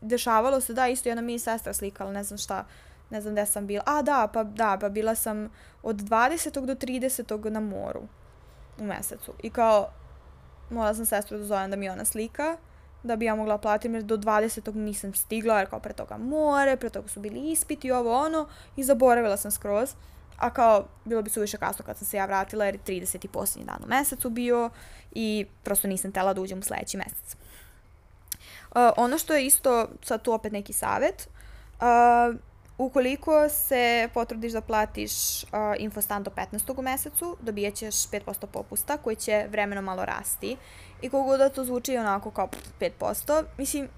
[0.00, 2.66] Dešavalo se, da, isto jedna mi sestra slikala, ne znam šta,
[3.10, 3.82] ne znam gde sam bila.
[3.86, 5.50] A, da, pa da, pa bila sam
[5.82, 6.66] od 20.
[6.66, 7.50] do 30.
[7.50, 8.02] na moru
[8.78, 9.32] u mesecu.
[9.42, 9.88] I kao,
[10.70, 12.56] morala sam sestru da zovem da mi ona slika
[13.02, 14.74] da bi ja mogla platiti, jer do 20.
[14.74, 18.84] nisam stigla, jer kao pre toga more, pre toga su bili ispiti, ovo ono, i
[18.84, 19.94] zaboravila sam skroz.
[20.38, 23.26] A kao, bilo bi suviše kasno kad sam se ja vratila, jer je 30.
[23.26, 24.70] posljednji dan u mesecu bio
[25.12, 27.36] i prosto nisam tela da uđem u sledeći mesec.
[28.70, 31.28] Uh, ono što je isto, sad tu opet neki savet,
[31.80, 32.36] uh,
[32.80, 36.78] Ukoliko se potrudiš da platiš uh, infostan do 15.
[36.78, 40.56] u mesecu, dobijat ćeš 5% popusta koji će vremeno malo rasti.
[41.02, 42.48] I koliko da to zvuči onako kao
[42.80, 43.88] 5%, mislim,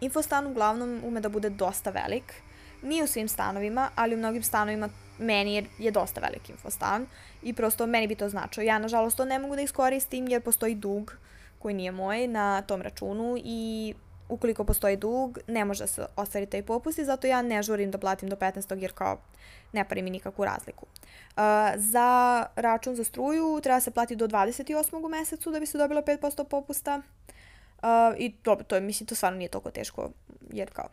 [0.00, 2.34] infostan uglavnom ume da bude dosta velik.
[2.82, 7.06] Nije u svim stanovima, ali u mnogim stanovima meni je, je dosta velik infostan
[7.42, 8.64] i prosto meni bi to značilo.
[8.64, 11.16] Ja, nažalost, to ne mogu da iskoristim jer postoji dug
[11.58, 13.94] koji nije moj na tom računu i
[14.30, 17.90] ukoliko postoji dug, ne može da se ostvari taj popust i zato ja ne žurim
[17.90, 18.82] da platim do 15.
[18.82, 19.18] jer kao
[19.72, 20.86] ne pari mi nikakvu razliku.
[20.86, 21.42] Uh,
[21.76, 25.06] za račun za struju treba se plati do 28.
[25.06, 27.02] u mesecu da bi se dobilo 5% popusta.
[27.82, 27.88] Uh,
[28.18, 30.10] I dobro, to je, mislim, to stvarno nije toliko teško,
[30.52, 30.88] jer kao,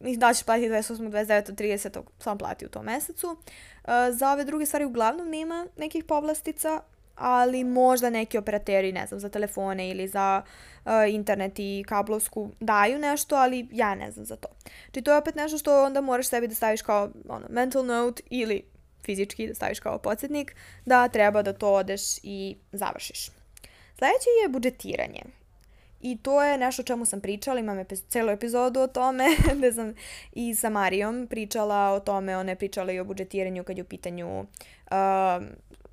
[0.00, 1.10] mislim, da ćeš platiti 28.
[1.10, 1.54] 29.
[1.54, 2.00] 30.
[2.18, 3.26] samo plati u tom mesecu.
[3.28, 6.80] Uh, za ove druge stvari uglavnom nema nekih povlastica,
[7.18, 10.42] ali možda neki operateri, ne znam, za telefone ili za
[10.84, 14.48] uh, internet i kablovsku daju nešto, ali ja ne znam za to.
[14.84, 18.22] Znači to je opet nešto što onda moraš sebi da staviš kao ono, mental note
[18.30, 18.62] ili
[19.04, 23.26] fizički da staviš kao podsjetnik da treba da to odeš i završiš.
[23.98, 25.22] Sledeće je budžetiranje.
[26.00, 29.72] I to je nešto o čemu sam pričala, imam epiz celu epizodu o tome, gde
[29.78, 29.94] sam
[30.32, 33.86] i sa Marijom pričala o tome, ona je pričala i o budžetiranju kad je u
[33.86, 34.46] pitanju uh,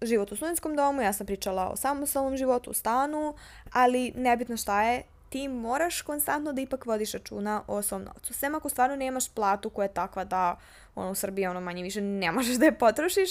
[0.05, 3.35] život u studentskom domu, ja sam pričala o samostalnom životu u stanu,
[3.71, 8.33] ali nebitno šta je, ti moraš konstantno da ipak vodiš računa o svom novcu.
[8.33, 10.57] Sem ako stvarno nemaš platu koja je takva da
[10.95, 13.29] ono, u Srbiji ono manje više ne možeš da je potrošiš,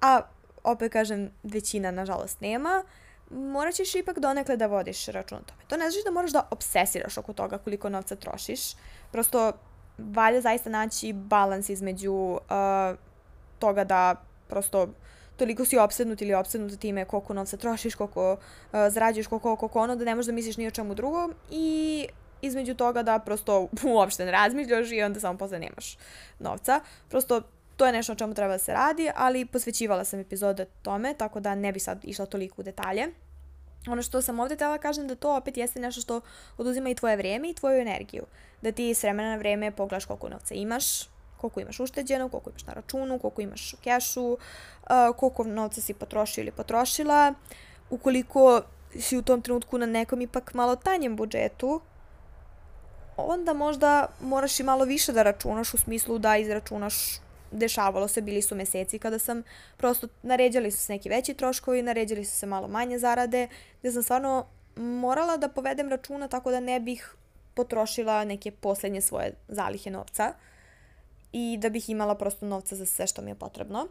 [0.00, 0.20] a
[0.64, 2.84] opet kažem većina nažalost nema,
[3.30, 5.62] morat ćeš ipak donekle da vodiš račun o tome.
[5.68, 8.60] To ne znači da moraš da obsesiraš oko toga koliko novca trošiš.
[9.12, 9.52] Prosto
[9.98, 12.40] valja zaista naći balans između uh,
[13.58, 14.14] toga da
[14.48, 14.88] prosto
[15.36, 18.38] toliko si opsednut ili opsednut time koliko novca trošiš, koliko uh,
[18.88, 22.06] zarađuješ, koliko, koliko ono, da ne možeš da misliš ni o čemu drugom i
[22.42, 25.98] između toga da prosto uopšte ne razmišljaš i onda samo posle nemaš
[26.38, 26.80] novca.
[27.08, 27.42] Prosto
[27.76, 31.40] to je nešto o čemu treba da se radi, ali posvećivala sam epizode tome, tako
[31.40, 33.08] da ne bi sad išla toliko u detalje.
[33.88, 36.20] Ono što sam ovde tela kažem da to opet jeste nešto što
[36.58, 38.22] oduzima i tvoje vreme i tvoju energiju.
[38.62, 42.66] Da ti s vremena na vreme pogledaš koliko novca imaš, koliko imaš ušteđeno, koliko imaš
[42.66, 47.34] na računu, koliko imaš u kešu, uh, koliko novca si potrošio ili potrošila.
[47.90, 48.62] Ukoliko
[49.00, 51.80] si u tom trenutku na nekom ipak malo tanjem budžetu,
[53.16, 56.94] onda možda moraš i malo više da računaš u smislu da izračunaš
[57.50, 59.42] dešavalo se, bili su meseci kada sam
[59.76, 63.48] prosto, naređali su se neki veći troškovi, naređali su se malo manje zarade,
[63.80, 64.46] gde sam stvarno
[64.76, 67.14] morala da povedem računa tako da ne bih
[67.54, 70.34] potrošila neke poslednje svoje zalihe novca
[71.36, 73.88] i da bih imala prosto novca za sve što mi je potrebno.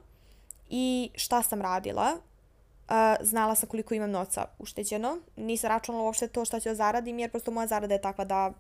[0.70, 2.14] I šta sam radila?
[2.14, 5.18] Uh, znala sam koliko imam novca ušteđeno.
[5.36, 8.54] Nisam računala uopšte to šta ću da zaradim, jer prosto moja zarada je takva da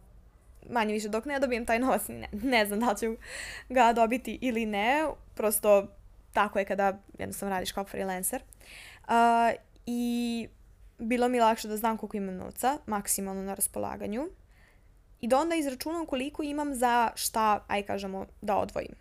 [0.70, 3.16] manje više dok ne dobijem taj novac, ne, ne znam da ću
[3.70, 5.08] ga dobiti ili ne.
[5.36, 5.88] Prosto
[6.34, 8.42] tako je kada jednostavno radiš kao freelancer.
[9.08, 9.12] Uh,
[9.86, 10.48] I
[10.98, 14.30] bilo mi lakše da znam koliko imam novca, maksimalno na raspolaganju.
[15.26, 18.96] I da onda izračunam koliko imam za šta, aj kažemo, da odvojim.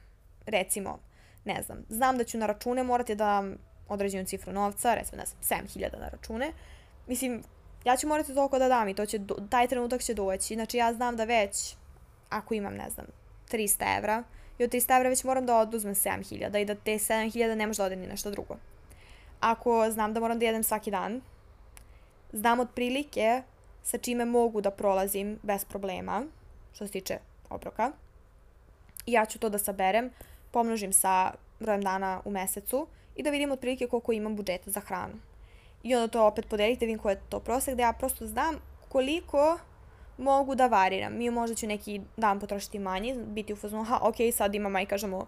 [0.46, 0.98] Recimo,
[1.44, 3.56] ne znam, znam da ću na račune morati da dam
[3.88, 6.52] određenu cifru novca, recimo, ne znam, 7000 na račune.
[7.06, 7.42] Mislim,
[7.84, 10.54] ja ću morati toliko da dam i to će, taj trenutak će doći.
[10.54, 11.76] Znači, ja znam da već,
[12.28, 13.06] ako imam, ne znam,
[13.50, 14.24] 300 evra,
[14.58, 17.76] i od 300 evra već moram da oduzmem 7000 i da te 7000 ne može
[17.76, 18.56] da ode ni nešto drugo.
[19.40, 21.20] Ako znam da moram da jedem svaki dan,
[22.32, 23.42] znam otprilike
[23.84, 26.22] sa čime mogu da prolazim bez problema,
[26.72, 27.18] što se tiče
[27.50, 27.92] obroka.
[29.06, 30.10] I ja ću to da saberem,
[30.50, 35.14] pomnožim sa brojem dana u mesecu i da vidim otprilike koliko imam budžeta za hranu.
[35.82, 38.58] I onda to opet podelite, da vidim koji je to prosek, da ja prosto znam
[38.88, 39.58] koliko
[40.18, 41.16] mogu da variram.
[41.16, 44.86] Mi možda ću neki dan potrošiti manje, biti u fazonu, aha, ok, sad imam, aj
[44.86, 45.26] kažemo,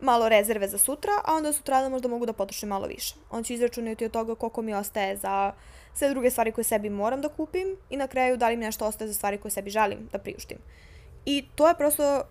[0.00, 3.14] malo rezerve za sutra, a onda sutra da možda mogu da potrošim malo više.
[3.30, 5.52] On će izračunati od toga koliko mi ostaje za
[5.94, 8.86] sve druge stvari koje sebi moram da kupim i na kraju da li mi nešto
[8.86, 10.58] ostaje za stvari koje sebi želim da priuštim.
[11.24, 12.22] I to je prosto,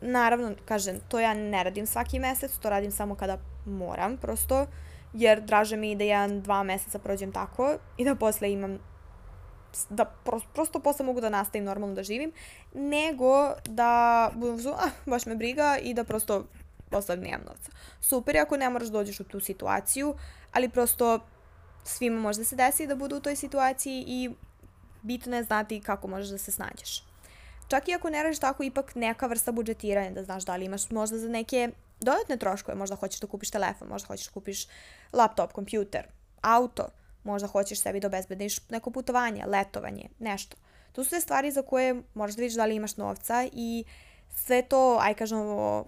[0.00, 4.66] naravno, kažem, to ja ne radim svaki mesec, to radim samo kada moram, prosto,
[5.12, 8.78] jer draže mi da jedan, dva meseca prođem tako i da posle imam
[9.90, 12.32] da prosto, prosto posle mogu da nastavim normalno da živim,
[12.74, 16.44] nego da budem ah, baš me briga i da prosto
[16.94, 17.70] posle nemam novca.
[18.00, 20.14] Super je ako ne moraš da dođeš u tu situaciju,
[20.52, 21.20] ali prosto
[21.84, 24.30] svima može da se desi da budu u toj situaciji i
[25.02, 27.02] bitno je znati kako možeš da se snađeš.
[27.68, 30.90] Čak i ako ne radiš tako, ipak neka vrsta budžetiranja, da znaš da li imaš
[30.90, 34.66] možda za neke dodatne troškove, možda hoćeš da kupiš telefon, možda hoćeš da kupiš
[35.12, 36.06] laptop, kompjuter,
[36.40, 36.88] auto,
[37.24, 40.56] možda hoćeš sebi da obezbediš neko putovanje, letovanje, nešto.
[40.92, 43.84] To su sve stvari za koje možeš da vidiš da li imaš novca i
[44.36, 45.84] sve to, aj kažemo,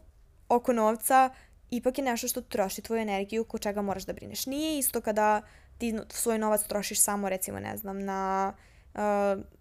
[0.49, 1.31] oko novca,
[1.71, 4.47] ipak je nešto što troši tvoju energiju ko čega moraš da brineš.
[4.47, 5.43] Nije isto kada
[5.79, 8.53] ti svoj novac trošiš samo, recimo, ne znam, na
[8.95, 9.01] uh,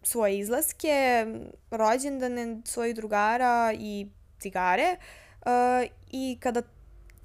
[0.04, 1.26] svoje izlaske,
[1.71, 4.08] rođendane svojih drugara i
[4.39, 5.48] cigare uh,
[6.12, 6.62] i kada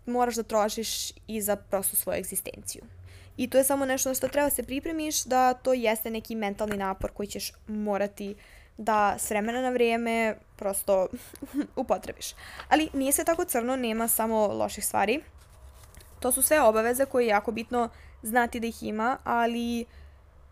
[0.07, 2.83] moraš da trošiš i za prosto svoju egzistenciju.
[3.37, 6.77] I to je samo nešto na što treba se pripremiš da to jeste neki mentalni
[6.77, 8.35] napor koji ćeš morati
[8.78, 11.06] da s vremena na vrijeme prosto
[11.76, 12.35] upotrebiš.
[12.68, 15.22] Ali nije sve tako crno, nema samo loših stvari.
[16.20, 17.88] To su sve obaveze koje je jako bitno
[18.22, 19.85] znati da ih ima, ali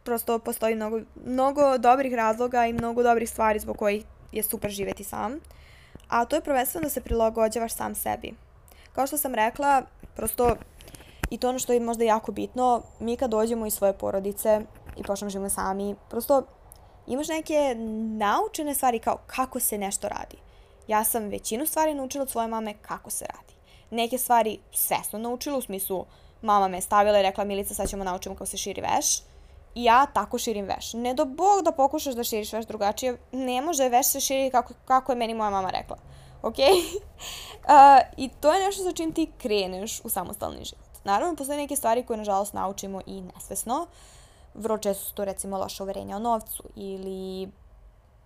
[0.04, 5.04] prosto postoji mnogo, mnogo dobrih razloga i mnogo dobrih stvari zbog kojih je super živeti
[5.04, 5.40] sam.
[6.08, 8.34] A to je prvenstveno da se prilagođavaš sam sebi.
[8.92, 9.82] Kao što sam rekla,
[10.16, 10.56] prosto
[11.30, 14.60] I to ono što je možda jako bitno, mi kad dođemo iz svoje porodice
[14.96, 16.42] i počnemo živimo sami, prosto
[17.08, 17.74] imaš neke
[18.18, 20.36] naučene stvari kao kako se nešto radi.
[20.88, 23.54] Ja sam većinu stvari naučila od svoje mame kako se radi.
[23.90, 26.04] Neke stvari svesno naučila, u smislu
[26.42, 29.20] mama me stavila i rekla Milica sad ćemo naučimo kako se širi veš.
[29.74, 30.92] I ja tako širim veš.
[30.94, 34.74] Ne do bog da pokušaš da širiš veš drugačije, ne može veš se širi kako,
[34.84, 35.96] kako je meni moja mama rekla.
[36.42, 36.58] Ok?
[36.58, 36.64] uh,
[38.16, 41.04] I to je nešto sa čim ti kreneš u samostalni život.
[41.04, 43.86] Naravno, postoje neke stvari koje, nažalost, naučimo i nesvesno.
[44.58, 47.50] Vrlo često su to, recimo, loše uverenja o novcu ili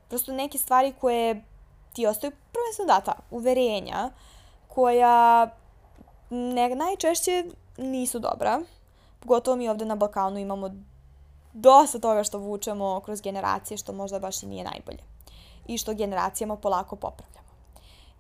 [0.08, 1.44] prosto neke stvari koje
[1.92, 4.10] ti ostaju prvenstveno data, uverenja
[4.68, 5.50] koja
[6.30, 7.44] ne, najčešće
[7.76, 8.60] nisu dobra.
[9.20, 10.70] Pogotovo mi ovde na Balkanu imamo
[11.52, 15.02] dosta toga što vučemo kroz generacije, što možda baš i nije najbolje.
[15.66, 17.48] I što generacijama polako popravljamo.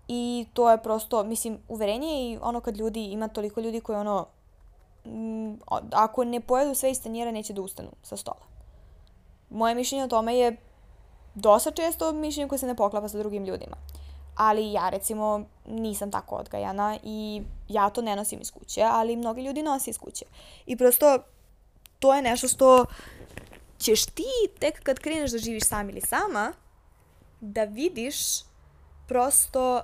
[0.08, 4.26] I to je prosto, mislim, uverenje i ono kad ljudi, ima toliko ljudi koji ono
[5.92, 8.46] ako ne pojedu sve iz tanjira, neće da ustanu sa stola.
[9.50, 10.56] Moje mišljenje o tome je
[11.34, 13.76] dosta često mišljenje koje se ne poklapa sa drugim ljudima.
[14.36, 19.42] Ali ja, recimo, nisam tako odgajana i ja to ne nosim iz kuće, ali mnogi
[19.42, 20.24] ljudi nosi iz kuće.
[20.66, 21.18] I prosto,
[21.98, 22.84] to je nešto što
[23.78, 24.24] ćeš ti
[24.58, 26.52] tek kad kreneš da živiš sam ili sama,
[27.40, 28.16] da vidiš
[29.08, 29.82] prosto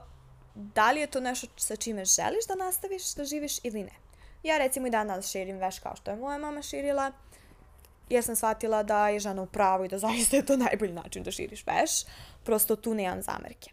[0.54, 4.07] da li je to nešto sa čime želiš da nastaviš da živiš ili ne.
[4.42, 7.12] Ja recimo i danas širim veš kao što je moja mama širila,
[8.08, 11.22] jer sam shvatila da je žena u pravu i da zaista je to najbolji način
[11.22, 11.90] da širiš veš.
[12.44, 13.70] Prosto tu nemam zamerke.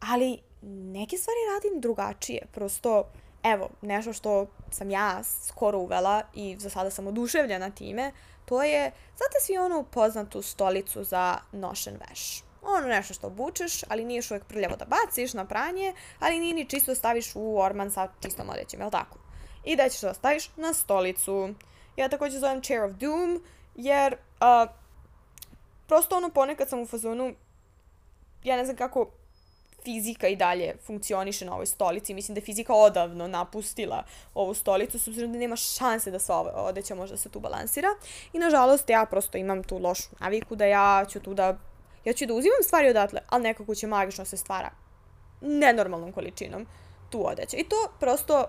[0.00, 2.46] Ali neke stvari radim drugačije.
[2.52, 3.04] Prosto,
[3.42, 8.12] evo, nešto što sam ja skoro uvela i za sada sam oduševljena time,
[8.44, 12.42] to je, znate svi onu poznatu stolicu za nošen veš.
[12.62, 16.54] Ono nešto što obučeš, ali nije još uvek prljavo da baciš na pranje, ali nije
[16.54, 19.19] ni čisto staviš u orman sa čistom odećem, jel tako?
[19.64, 21.54] I da ćeš da staviš na stolicu.
[21.96, 23.42] Ja takođe zovem Chair of Doom,
[23.74, 24.70] jer uh,
[25.86, 27.34] prosto ono ponekad sam u fazonu,
[28.44, 29.10] ja ne znam kako
[29.84, 32.14] fizika i dalje funkcioniše na ovoj stolici.
[32.14, 34.04] Mislim da je fizika odavno napustila
[34.34, 37.88] ovu stolicu, s obzirom da nema šanse da sva odeća može da se tu balansira.
[38.32, 41.58] I nažalost ja prosto imam tu lošu naviku da ja ću tu da
[42.04, 44.70] Ja ću da uzimam stvari odatle, ali nekako će magično se stvara
[45.40, 46.66] nenormalnom količinom
[47.10, 47.56] tu odeće.
[47.56, 48.44] I to prosto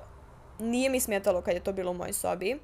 [0.61, 2.59] nije mi smetalo kad je to bilo u mojoj sobi,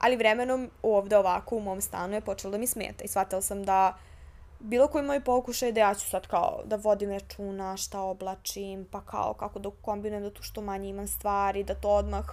[0.00, 3.64] ali vremenom ovde ovako u mom stanu je počelo da mi smeta i shvatila sam
[3.64, 3.98] da
[4.62, 9.00] bilo koji moj pokušaj da ja ću sad kao da vodim računa šta oblačim, pa
[9.00, 12.24] kao kako da kombinujem da tu što manje imam stvari, da to odmah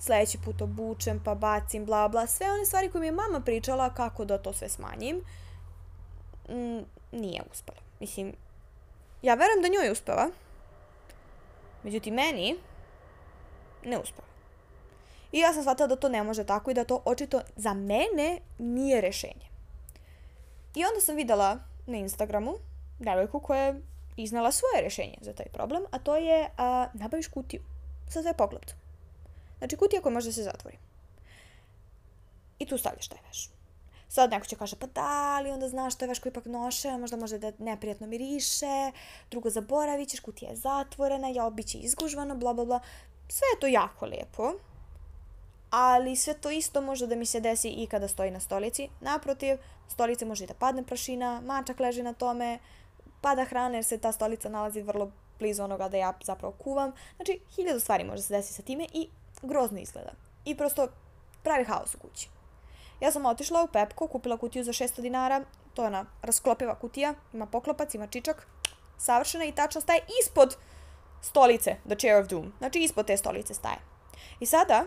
[0.00, 3.94] sledeći put obučem, pa bacim, bla bla, sve one stvari koje mi je mama pričala
[3.94, 5.16] kako da to sve smanjim,
[6.48, 6.80] mm,
[7.12, 7.78] nije uspela.
[8.00, 8.32] Mislim,
[9.22, 10.30] ja verujem da njoj uspeva,
[11.82, 12.56] međutim meni
[13.84, 14.27] ne uspeva.
[15.32, 18.38] I ja sam shvatila da to ne može tako i da to očito za mene
[18.58, 19.48] nije rešenje.
[20.74, 22.54] I onda sam videla na Instagramu
[22.98, 23.80] devojku koja je
[24.16, 27.62] iznala svoje rešenje za taj problem, a to je a, nabaviš kutiju
[28.08, 28.76] sa sve pogledom.
[29.58, 30.78] Znači kutija koja može da se zatvori.
[32.58, 33.50] I tu stavljaš taj veš.
[34.08, 36.98] Sad neko će kaže, pa da, ali onda znaš to je veš koji ipak noše,
[36.98, 38.92] možda može da neprijatno miriše,
[39.30, 42.80] drugo zaboravit ćeš, kutija je zatvorena, ja biće izgužvano, bla, bla, bla.
[43.28, 44.52] Sve je to jako lepo,
[45.70, 48.88] ali sve to isto može da mi se desi i kada stoji na stolici.
[49.00, 49.56] Naprotiv,
[49.88, 52.58] stolice može i da padne prašina, mačak leži na tome,
[53.20, 56.92] pada hrana jer se ta stolica nalazi vrlo blizu onoga da ja zapravo kuvam.
[57.16, 59.08] Znači, hiljadu stvari može se desiti sa time i
[59.42, 60.12] grozno izgleda.
[60.44, 60.88] I prosto
[61.42, 62.28] pravi haos u kući.
[63.00, 65.44] Ja sam otišla u Pepko, kupila kutiju za 600 dinara,
[65.74, 68.46] to je ona rasklopiva kutija, ima poklopac, ima čičak,
[68.98, 70.56] savršena i tačno staje ispod
[71.20, 72.52] stolice, the chair of doom.
[72.58, 73.78] Znači, ispod te stolice staje.
[74.40, 74.84] I sada,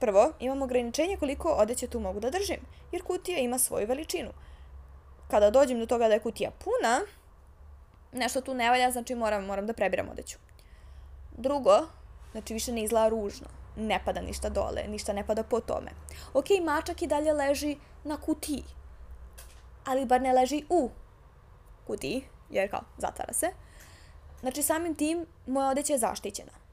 [0.00, 2.60] Prvo, imam ograničenje koliko odeće tu mogu da držim,
[2.92, 4.30] jer kutija ima svoju veličinu.
[5.30, 7.00] Kada dođem do toga da je kutija puna,
[8.12, 10.38] nešto tu ne valja, znači moram, moram da prebiram odeću.
[11.36, 11.86] Drugo,
[12.32, 13.46] znači više ne izgleda ružno.
[13.76, 15.90] Ne pada ništa dole, ništa ne pada po tome.
[16.34, 18.64] Ok, mačak i dalje leži na kutiji,
[19.84, 20.90] ali bar ne leži u
[21.86, 23.50] kutiji, jer kao, zatvara se.
[24.40, 26.65] Znači samim tim moja odeća je zaštićena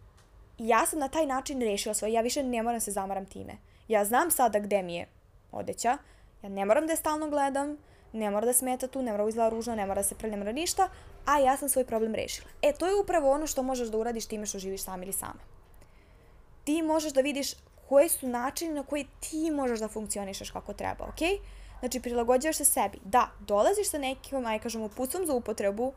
[0.57, 3.53] ja sam na taj način rešila svoje, ja više ne moram se zamaram time.
[3.87, 5.07] Ja znam sada gde mi je
[5.51, 5.97] odeća,
[6.43, 7.77] ja ne moram da je stalno gledam,
[8.13, 10.31] ne mora da smeta tu, ne mora da izgleda ružno, ne mora da se prlja,
[10.31, 10.89] ne mora ništa,
[11.25, 12.47] a ja sam svoj problem rešila.
[12.61, 15.39] E, to je upravo ono što možeš da uradiš time što živiš sam ili sama.
[16.63, 17.53] Ti možeš da vidiš
[17.89, 21.41] koji su načini na koji ti možeš da funkcionišeš kako treba, ok?
[21.79, 22.97] Znači, prilagođavaš se sebi.
[23.03, 25.93] Da, dolaziš sa nekim, aj kažemo, pucom za upotrebu,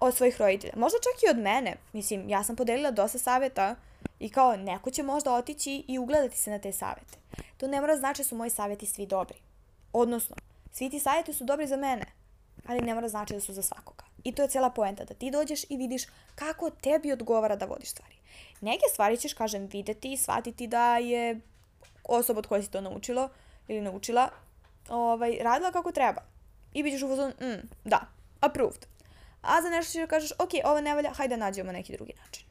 [0.00, 0.72] od svojih roditelja.
[0.76, 1.76] Možda čak i od mene.
[1.92, 3.76] Mislim, ja sam podelila dosta saveta
[4.20, 7.18] i kao neko će možda otići i ugledati se na te savete.
[7.56, 9.38] To ne mora znači su moji saveti svi dobri.
[9.92, 10.36] Odnosno,
[10.72, 12.04] svi ti saveti su dobri za mene,
[12.66, 14.04] ali ne mora znači da su za svakoga.
[14.24, 16.02] I to je cijela poenta, da ti dođeš i vidiš
[16.34, 18.14] kako tebi odgovara da vodiš stvari.
[18.60, 21.40] Neke stvari ćeš, kažem, videti i shvatiti da je
[22.04, 23.28] osoba od koje si to naučilo
[23.68, 24.28] ili naučila
[24.88, 26.22] ovaj, radila kako treba.
[26.72, 28.00] I bit ćeš u fazonu, mm, da,
[28.40, 28.93] approved
[29.46, 32.12] a za nešto ćeš da kažeš, ok, ovo ne valja, hajde da nađemo neki drugi
[32.24, 32.46] način.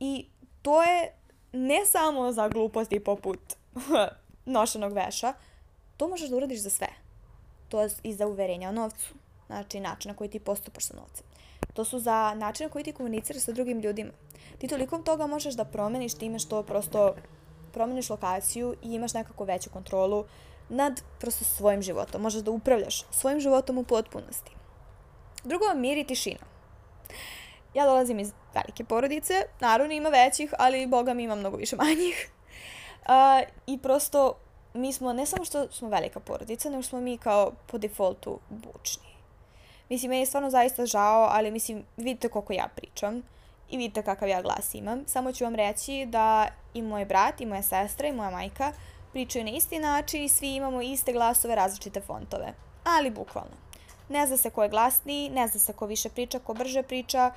[0.00, 0.26] I
[0.62, 1.12] to je
[1.52, 3.40] ne samo za gluposti poput
[4.56, 5.34] nošenog veša,
[5.96, 6.88] to možeš da uradiš za sve.
[7.68, 9.14] To je i za uverenja o novcu,
[9.46, 11.26] znači način na koji ti postupaš sa novcem.
[11.74, 14.12] To su za način na koji ti komuniciraš sa drugim ljudima.
[14.58, 17.14] Ti toliko toga možeš da promeniš time što prosto
[17.72, 20.24] promeniš lokaciju i imaš nekako veću kontrolu
[20.68, 22.22] nad prosto svojim životom.
[22.22, 24.52] Možeš da upravljaš svojim životom u potpunosti.
[25.44, 26.46] Drugo, mir i tišina.
[27.74, 32.30] Ja dolazim iz velike porodice, naravno ima većih, ali boga mi ima mnogo više manjih.
[33.02, 34.34] Uh, I prosto
[34.74, 39.12] mi smo, ne samo što smo velika porodica, nego smo mi kao po defaultu bučni.
[39.88, 43.22] Mislim, meni je stvarno zaista žao, ali mislim, vidite koliko ja pričam
[43.70, 45.04] i vidite kakav ja glas imam.
[45.06, 48.72] Samo ću vam reći da i moj brat, i moja sestra, i moja majka
[49.12, 52.54] pričaju na isti način i svi imamo iste glasove, različite fontove.
[52.84, 53.61] Ali bukvalno.
[54.12, 57.30] Ne zna se ko je glasniji, ne zna se ko više priča, ko brže priča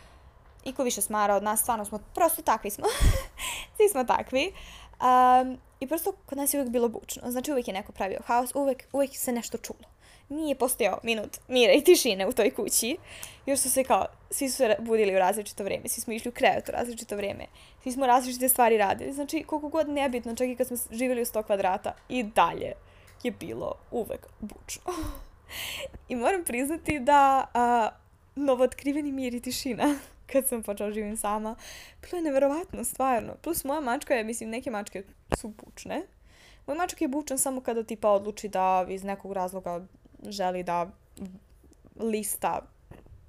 [0.63, 1.61] i ko više smara od nas.
[1.61, 2.85] Stvarno smo, prosto takvi smo.
[3.77, 4.53] Svi smo takvi.
[5.01, 7.31] Um, I prosto kod nas je uvijek bilo bučno.
[7.31, 9.89] Znači uvijek je neko pravio haos, uvijek, uvijek se nešto čulo.
[10.29, 12.97] Nije postojao minut mira i tišine u toj kući.
[13.45, 16.33] Još su se kao, svi su se budili u različito vrijeme, svi smo išli u
[16.33, 17.45] krevet u različito vrijeme,
[17.83, 19.13] svi smo različite stvari radili.
[19.13, 22.73] Znači, koliko god nebitno, čak i kad smo živjeli u 100 kvadrata, i dalje
[23.23, 24.91] je bilo uvek bučno.
[26.09, 27.89] I moram priznati da a,
[28.35, 29.95] novootkriveni mir i tišina
[30.31, 31.55] kad sam počela živim sama,
[32.01, 33.33] bilo je neverovatno, stvarno.
[33.41, 35.03] Plus moja mačka je, mislim, neke mačke
[35.37, 36.01] su bučne.
[36.67, 39.85] Moj mačak je bučan samo kada tipa odluči da iz nekog razloga
[40.23, 40.91] želi da
[41.99, 42.61] lista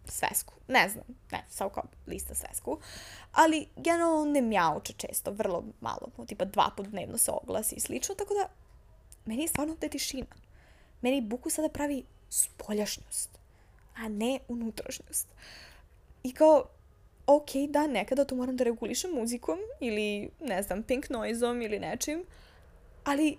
[0.04, 0.54] svesku.
[0.68, 2.78] Ne znam, ne, samo kao lista svesku.
[3.32, 8.14] Ali generalno ne mjauče često, vrlo malo, tipa dva put dnevno se oglasi i slično,
[8.14, 8.48] tako da
[9.24, 10.45] meni je stvarno te tišina.
[11.02, 13.38] Meni buku sada pravi spoljašnjost,
[13.96, 15.26] a ne unutrašnjost.
[16.22, 16.64] I kao,
[17.26, 22.24] ok, da, nekada to moram da regulišem muzikom ili, ne znam, pink noise-om ili nečim,
[23.04, 23.36] ali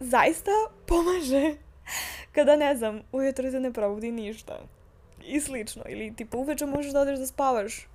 [0.00, 0.50] zaista
[0.86, 1.54] pomaže
[2.34, 4.60] kada, ne znam, ujutro se ne probudi ništa
[5.28, 5.82] i slično.
[5.88, 7.86] Ili tipa uveče možeš da odeš da spavaš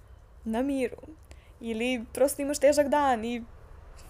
[0.45, 0.97] na miru.
[1.61, 3.43] Ili prosto imaš težak dan i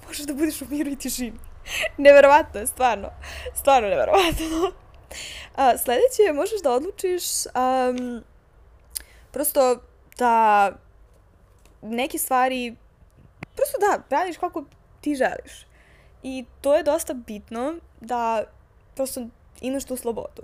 [0.07, 1.53] možeš da budiš u miru i tišini.
[1.97, 3.09] neverovatno je, stvarno.
[3.55, 4.72] Stvarno neverovatno.
[5.55, 8.24] A, sledeće, možeš da odlučiš um,
[9.32, 9.78] prosto
[10.18, 10.72] da
[11.82, 12.76] neke stvari
[13.55, 14.64] prosto da, radiš kako
[15.01, 15.66] ti želiš.
[16.24, 18.43] I to je dosta bitno da
[18.95, 19.28] prosto
[19.61, 20.41] imaš tu slobodu.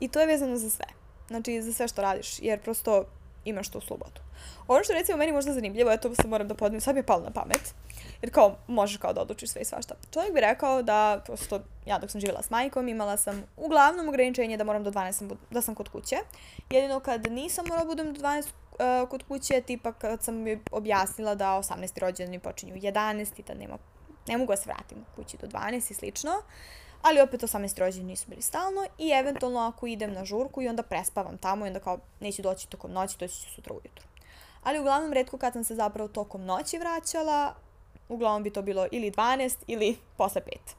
[0.00, 0.86] I to je vezano za sve.
[1.28, 3.04] Znači, za sve što radiš, jer prosto
[3.44, 4.20] imaš tu slobodu.
[4.68, 7.06] Ono što recimo meni možda zanimljivo, je to se moram da podnem, sad mi je
[7.06, 7.74] palo na pamet,
[8.22, 9.94] jer kao možeš kao da odlučiš sve i svašta.
[10.12, 14.56] Čovjek bi rekao da prosto ja dok sam živjela s majkom imala sam uglavnom ograničenje
[14.56, 16.16] da moram do 12 sam, da sam kod kuće.
[16.70, 21.34] Jedino kad nisam morala budem do 12 uh, kod kuće, tipa kad sam mi objasnila
[21.34, 22.00] da 18.
[22.00, 23.78] rođendani počinju 11 i da nema,
[24.28, 26.32] ne mogu da se vratim kući do 12 i slično.
[27.02, 30.82] Ali opet 18 rođeni nisu bili stalno i eventualno ako idem na žurku i onda
[30.82, 34.13] prespavam tamo i onda kao neću doći tokom noći, doći ću sutra ujutru.
[34.64, 37.54] Ali uglavnom redko kad sam se zapravo tokom noći vraćala,
[38.08, 40.74] uglavnom bi to bilo ili 12 ili posle 5.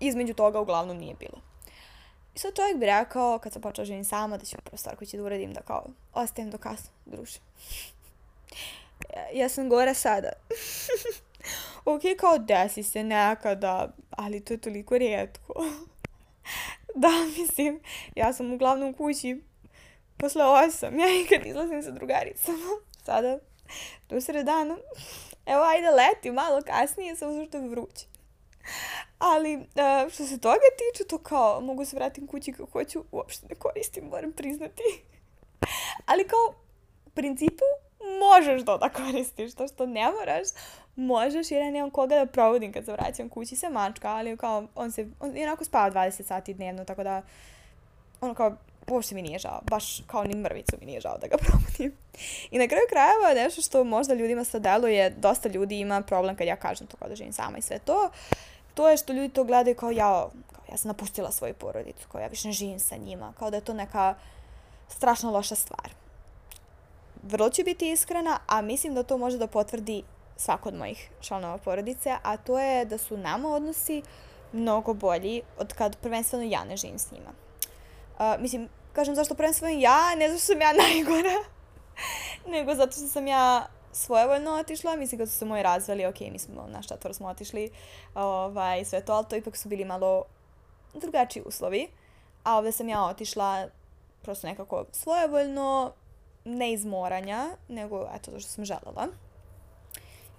[0.00, 1.40] Između toga uglavnom nije bilo.
[2.34, 5.08] I sad čovjek bi rekao, kad sam počela živim sama, da ću prvo stvar koju
[5.08, 7.38] ću da uradim, da kao ostajem do kasno, druže.
[9.40, 10.28] ja sam gore sada.
[11.94, 15.54] ok, kao desi se nekada, ali to je toliko rijetko.
[17.02, 17.80] da, mislim,
[18.14, 19.42] ja sam uglavnom kući
[20.16, 22.58] posle osam, ja i kad izlazim sa drugaricama,
[23.04, 23.38] sada,
[24.08, 24.76] do sredana,
[25.46, 28.06] evo ajde leti malo kasnije, samo zato što je vruće.
[29.18, 33.46] Ali, uh, što se toga tiče, to kao, mogu se vratim kući kako hoću, uopšte
[33.48, 34.82] ne koristim, moram priznati.
[36.10, 36.54] Ali kao,
[37.06, 37.64] u principu,
[38.20, 40.48] možeš to da koristiš, to što ne moraš,
[40.96, 44.66] možeš jer ja nemam koga da provodim kad se vraćam kući sa mačka, ali kao
[44.74, 47.22] on se, on onako spava 20 sati dnevno, tako da
[48.20, 48.56] ono kao
[48.90, 51.92] uopšte mi nije žao, baš kao ni mrvicu mi nije žao da ga provodim.
[52.50, 56.46] I na kraju krajeva nešto što možda ljudima sad deluje, dosta ljudi ima problem kad
[56.46, 58.10] ja kažem to kao da živim sama i sve to,
[58.74, 62.20] to je što ljudi to gledaju kao ja, kao ja sam napustila svoju porodicu, kao
[62.20, 64.14] ja više ne živim sa njima, kao da je to neka
[64.88, 65.90] strašno loša stvar.
[67.22, 70.02] Vrlo ću biti iskrena, a mislim da to može da potvrdi
[70.36, 74.02] svako od mojih članova porodice, a to je da su nama odnosi
[74.52, 77.45] mnogo bolji od kad prvenstveno ja ne živim s njima.
[78.18, 81.38] Uh, mislim, kažem zašto prvenstveno ja, ne zato što sam ja najgora,
[82.46, 86.38] nego zato što sam ja svojevoljno otišla, mislim kad su se moji razveli, ok, mi
[86.38, 87.70] smo na štator smo otišli,
[88.14, 90.24] ovaj, sve to, ali to ipak su bili malo
[90.94, 91.88] drugačiji uslovi,
[92.44, 93.68] a ovde sam ja otišla
[94.22, 95.92] prosto nekako svojevoljno,
[96.44, 99.06] ne iz moranja, nego eto to što sam želela.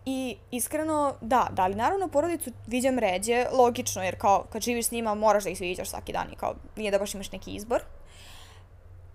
[0.10, 4.92] I iskreno, da, da li naravno porodicu viđam ređe, logično, jer kao kad živiš s
[4.92, 7.82] njima moraš da ih viđaš svaki dan i kao nije da baš imaš neki izbor.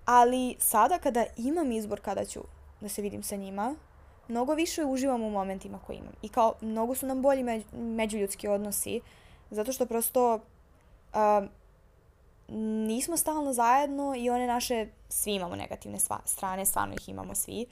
[0.05, 2.41] Ali sada kada imam izbor kada ću
[2.81, 3.75] da se vidim sa njima,
[4.29, 6.13] mnogo više uživam u momentima koje imam.
[6.23, 9.01] I kao mnogo su nam bolji među, međuljudski odnosi,
[9.51, 11.49] zato što prosto uh,
[12.87, 17.67] nismo stalno zajedno i one naše, svi imamo negativne sva, strane, stvarno ih imamo svi.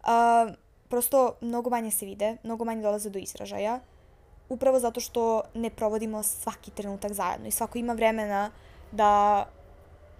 [0.00, 0.54] Uh,
[0.94, 3.80] prosto mnogo manje se vide, mnogo manje dolaze do izražaja,
[4.48, 8.50] upravo zato što ne provodimo svaki trenutak zajedno i svako ima vremena
[8.92, 9.44] da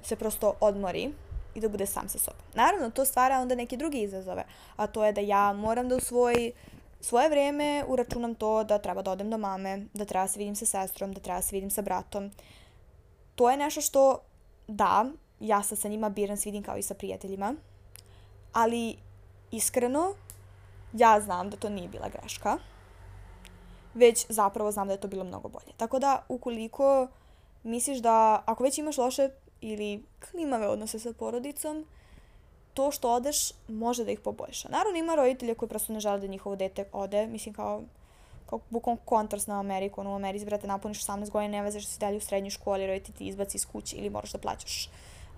[0.02, 1.12] se prosto odmori
[1.54, 2.40] i da bude sam sa sobom.
[2.54, 4.44] Naravno, to stvara onda neke druge izazove,
[4.76, 6.52] a to je da ja moram da u svoj,
[7.00, 10.56] svoje vreme uračunam to da treba da odem do mame, da treba da se vidim
[10.56, 12.30] sa sestrom, da treba da se vidim sa bratom.
[13.34, 14.18] To je nešto što,
[14.66, 15.06] da,
[15.40, 17.54] ja sad sa njima biram se vidim kao i sa prijateljima,
[18.52, 18.96] ali
[19.50, 20.14] iskreno,
[20.94, 22.58] ja znam da to nije bila greška,
[23.94, 25.72] već zapravo znam da je to bilo mnogo bolje.
[25.76, 27.08] Tako da, ukoliko
[27.62, 29.28] misliš da, ako već imaš loše
[29.60, 31.84] ili klimave odnose sa porodicom,
[32.74, 34.68] to što odeš može da ih poboljša.
[34.68, 37.82] Naravno ima roditelja koji prosto ne žele da njihovo dete ode, mislim kao
[38.46, 41.90] kao bukom kontrast na Ameriku, ono u Americi, brate, napuniš 18 godina, ne vezeš da
[41.90, 44.88] si dalje u srednjoj školi, roditelj ti izbaci iz kuće ili moraš da plaćaš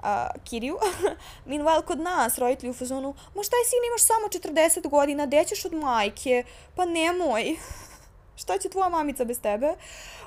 [0.03, 0.79] uh, kiriju.
[1.49, 5.65] Meanwhile, kod nas, roditelji u fazonu, ma šta je sin, imaš samo 40 godina, dećeš
[5.65, 6.45] od majke,
[6.75, 7.57] pa nemoj.
[8.41, 9.75] šta će tvoja mamica bez tebe?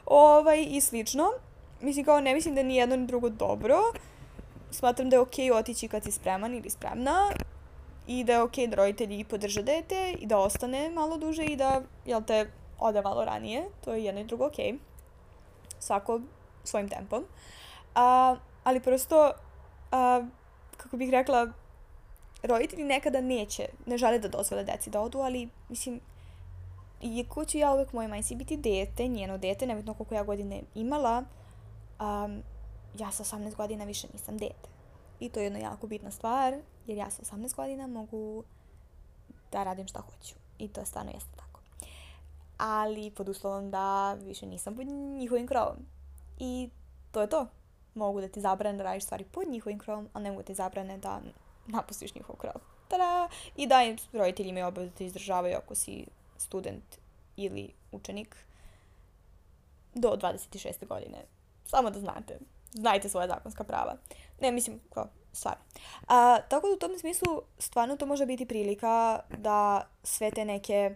[0.05, 1.32] Ovaj, I slično.
[1.82, 3.78] Mislim, kao, ne mislim da ni jedno ni drugo dobro.
[4.72, 7.32] Smatram da je okej okay otići kad si spreman ili spremna
[8.07, 11.55] i da je okej okay da roditelji podrže dete i da ostane malo duže i
[11.55, 13.70] da, jel te, ode malo ranije.
[13.86, 14.72] To je jedno i drugo okej.
[14.72, 14.78] Okay.
[15.80, 16.22] Svako
[16.63, 17.26] svojim tempom.
[17.95, 19.32] A, ali prosto
[19.92, 20.26] a,
[20.78, 21.48] kako bih rekla,
[22.44, 26.00] roditelji nekada neće, ne žele da dozvole deci da odu, ali, mislim,
[27.02, 31.24] iako ću ja uvek mojoj majci biti dete, njeno dete, nebitno koliko ja godine imala,
[32.00, 32.44] um,
[32.98, 34.70] ja sa 18 godina više nisam dete.
[35.20, 36.54] I to je jedna jako bitna stvar,
[36.88, 38.44] jer ja sa 18 godina mogu
[39.52, 40.36] da radim šta hoću.
[40.58, 41.60] I to stvarno jeste tako.
[42.58, 45.78] Ali pod uslovom da više nisam pod njihovim krovom.
[46.40, 46.70] I
[47.12, 47.48] to je to.
[48.00, 50.54] Mogu da ti zabrane da radiš stvari pod njihovim krovom, ali ne mogu da ti
[50.54, 51.22] zabrane da
[51.68, 52.62] napustiš njihov krov.
[52.88, 53.30] Tada!
[53.56, 56.06] I da im roditelji imaju obavezu da te izdržavaju ako si
[56.38, 56.84] student
[57.36, 58.36] ili učenik
[59.93, 60.88] do 26.
[60.88, 61.26] godine.
[61.66, 62.39] Samo da znate.
[62.74, 63.95] Znajte svoje zakonska prava.
[64.41, 65.62] Ne, mislim, kao, stvarno.
[66.08, 70.95] A, tako da u tom smislu stvarno to može biti prilika da sve te neke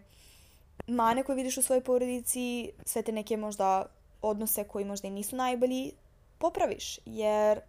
[0.88, 3.86] mane koje vidiš u svojoj porodici, sve te neke možda
[4.22, 5.91] odnose koji možda i nisu najbolji,
[6.44, 7.60] popraviš, jer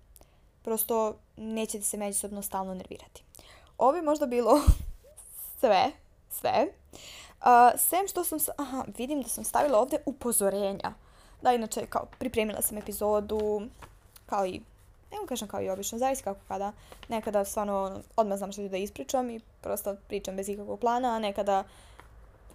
[0.62, 3.22] prosto nećete se međusobno stalno nervirati.
[3.79, 4.61] Ovo je možda bilo
[5.61, 5.91] sve,
[6.31, 6.66] sve.
[7.41, 10.95] Uh, sem što sam, aha, vidim da sam stavila ovde upozorenja.
[11.43, 13.62] Da, inače, kao, pripremila sam epizodu,
[14.27, 14.61] kao i,
[15.12, 16.72] ne mu kažem kao i obično, zavisi kako kada.
[17.09, 21.18] Nekada stvarno odmah znam što ću da ispričam i prosto pričam bez ikakvog plana, a
[21.18, 21.64] nekada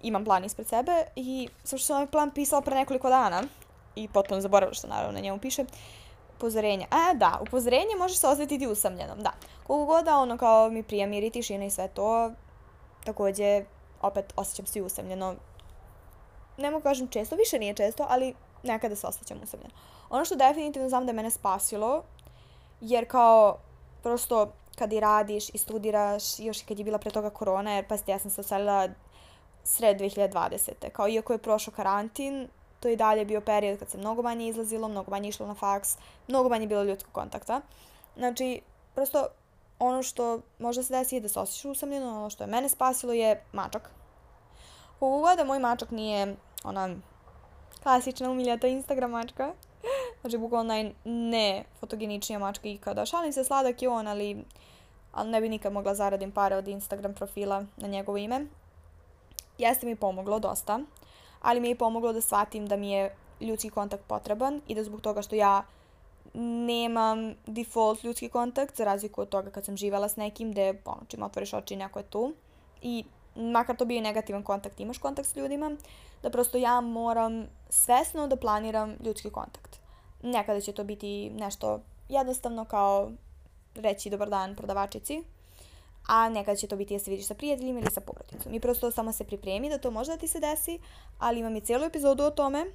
[0.02, 3.44] imam plan ispred sebe i sam što sam ovaj plan pisala pre nekoliko dana
[3.96, 5.66] i potpuno zaboravila što naravno na njemu piše,
[6.40, 6.88] upozorenja.
[6.90, 9.32] A, da, upozorenje možeš se osjetiti usamljenom, da.
[9.68, 12.32] Koliko god da ono kao mi prija mir i tišina i sve to,
[13.04, 13.66] takođe,
[14.02, 15.36] opet osjećam se usamljeno.
[16.58, 18.34] Ne mogu kažem često, više nije često, ali
[18.64, 19.74] nekada se osjećam usamljeno.
[20.10, 22.04] Ono što definitivno znam da je mene spasilo,
[22.82, 23.58] jer kao,
[24.04, 27.88] prosto, kad i radiš i studiraš, još i kad je bila pre toga korona, jer
[27.88, 28.88] pa ja sam se oselila
[29.64, 30.90] sred 2020.
[30.92, 32.48] Kao, iako je prošao karantin,
[32.80, 35.56] to je i dalje bio period kad se mnogo manje izlazilo, mnogo manje išlo na
[35.56, 37.62] faks, mnogo manje bilo ljudskog kontakta.
[38.18, 38.62] Znači,
[38.96, 39.28] prosto
[39.80, 43.14] ono što može se desiti je da se osjećaš usamljeno, ono što je mene spasilo
[43.14, 43.90] je mačak.
[45.00, 46.90] Kogu da moj mačak nije ona
[47.84, 49.54] klasična umiljata Instagram mačka,
[50.22, 53.06] znači bukvalno naj ne fotogeničnija mačka ikada.
[53.06, 54.44] Šalim se, sladak je on, ali,
[55.12, 58.46] ali ne bi nikad mogla zaradim pare od Instagram profila na njegovo ime.
[59.58, 60.80] Jeste mi pomoglo dosta
[61.42, 65.02] ali mi je pomoglo da shvatim da mi je ljudski kontakt potreban i da zbog
[65.02, 65.64] toga što ja
[66.34, 71.02] nemam default ljudski kontakt, za razliku od toga kad sam živela s nekim, gde ono,
[71.08, 72.34] čim otvoriš oči neko je tu.
[72.82, 73.04] I
[73.36, 75.72] makar to bio negativan kontakt, imaš kontakt s ljudima,
[76.24, 79.80] da prosto ja moram svesno da planiram ljudski kontakt.
[80.24, 81.80] Nekada će to biti nešto
[82.10, 83.12] jednostavno kao
[83.76, 85.24] reći dobar dan prodavačici,
[86.10, 88.54] a nekad će to biti da se vidiš sa prijateljima ili sa porodicom.
[88.54, 90.80] I prosto samo se pripremi da to može da ti se desi,
[91.20, 92.66] ali imam i cijelu epizodu o tome.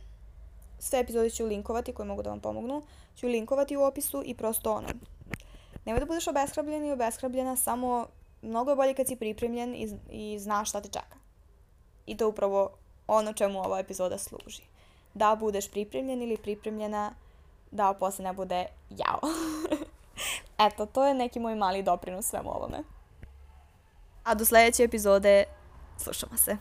[0.78, 2.82] Sve epizode ću linkovati koje mogu da vam pomognu.
[3.16, 4.89] Ću linkovati u opisu i prosto ono,
[5.85, 8.07] nemoj da budeš obeshrabljen i obeshrabljena, samo
[8.43, 11.16] mnogo je bolje kad si pripremljen i, i znaš šta te čeka.
[12.07, 12.70] I to upravo
[13.07, 14.62] ono čemu ova epizoda služi.
[15.14, 17.14] Da budeš pripremljen ili pripremljena,
[17.70, 19.20] da posle ne bude jao.
[20.66, 22.93] Eto, to je neki moj mali doprinos svemu ovome.
[24.24, 25.44] A do sledeće epizode
[25.98, 26.56] slušamo se.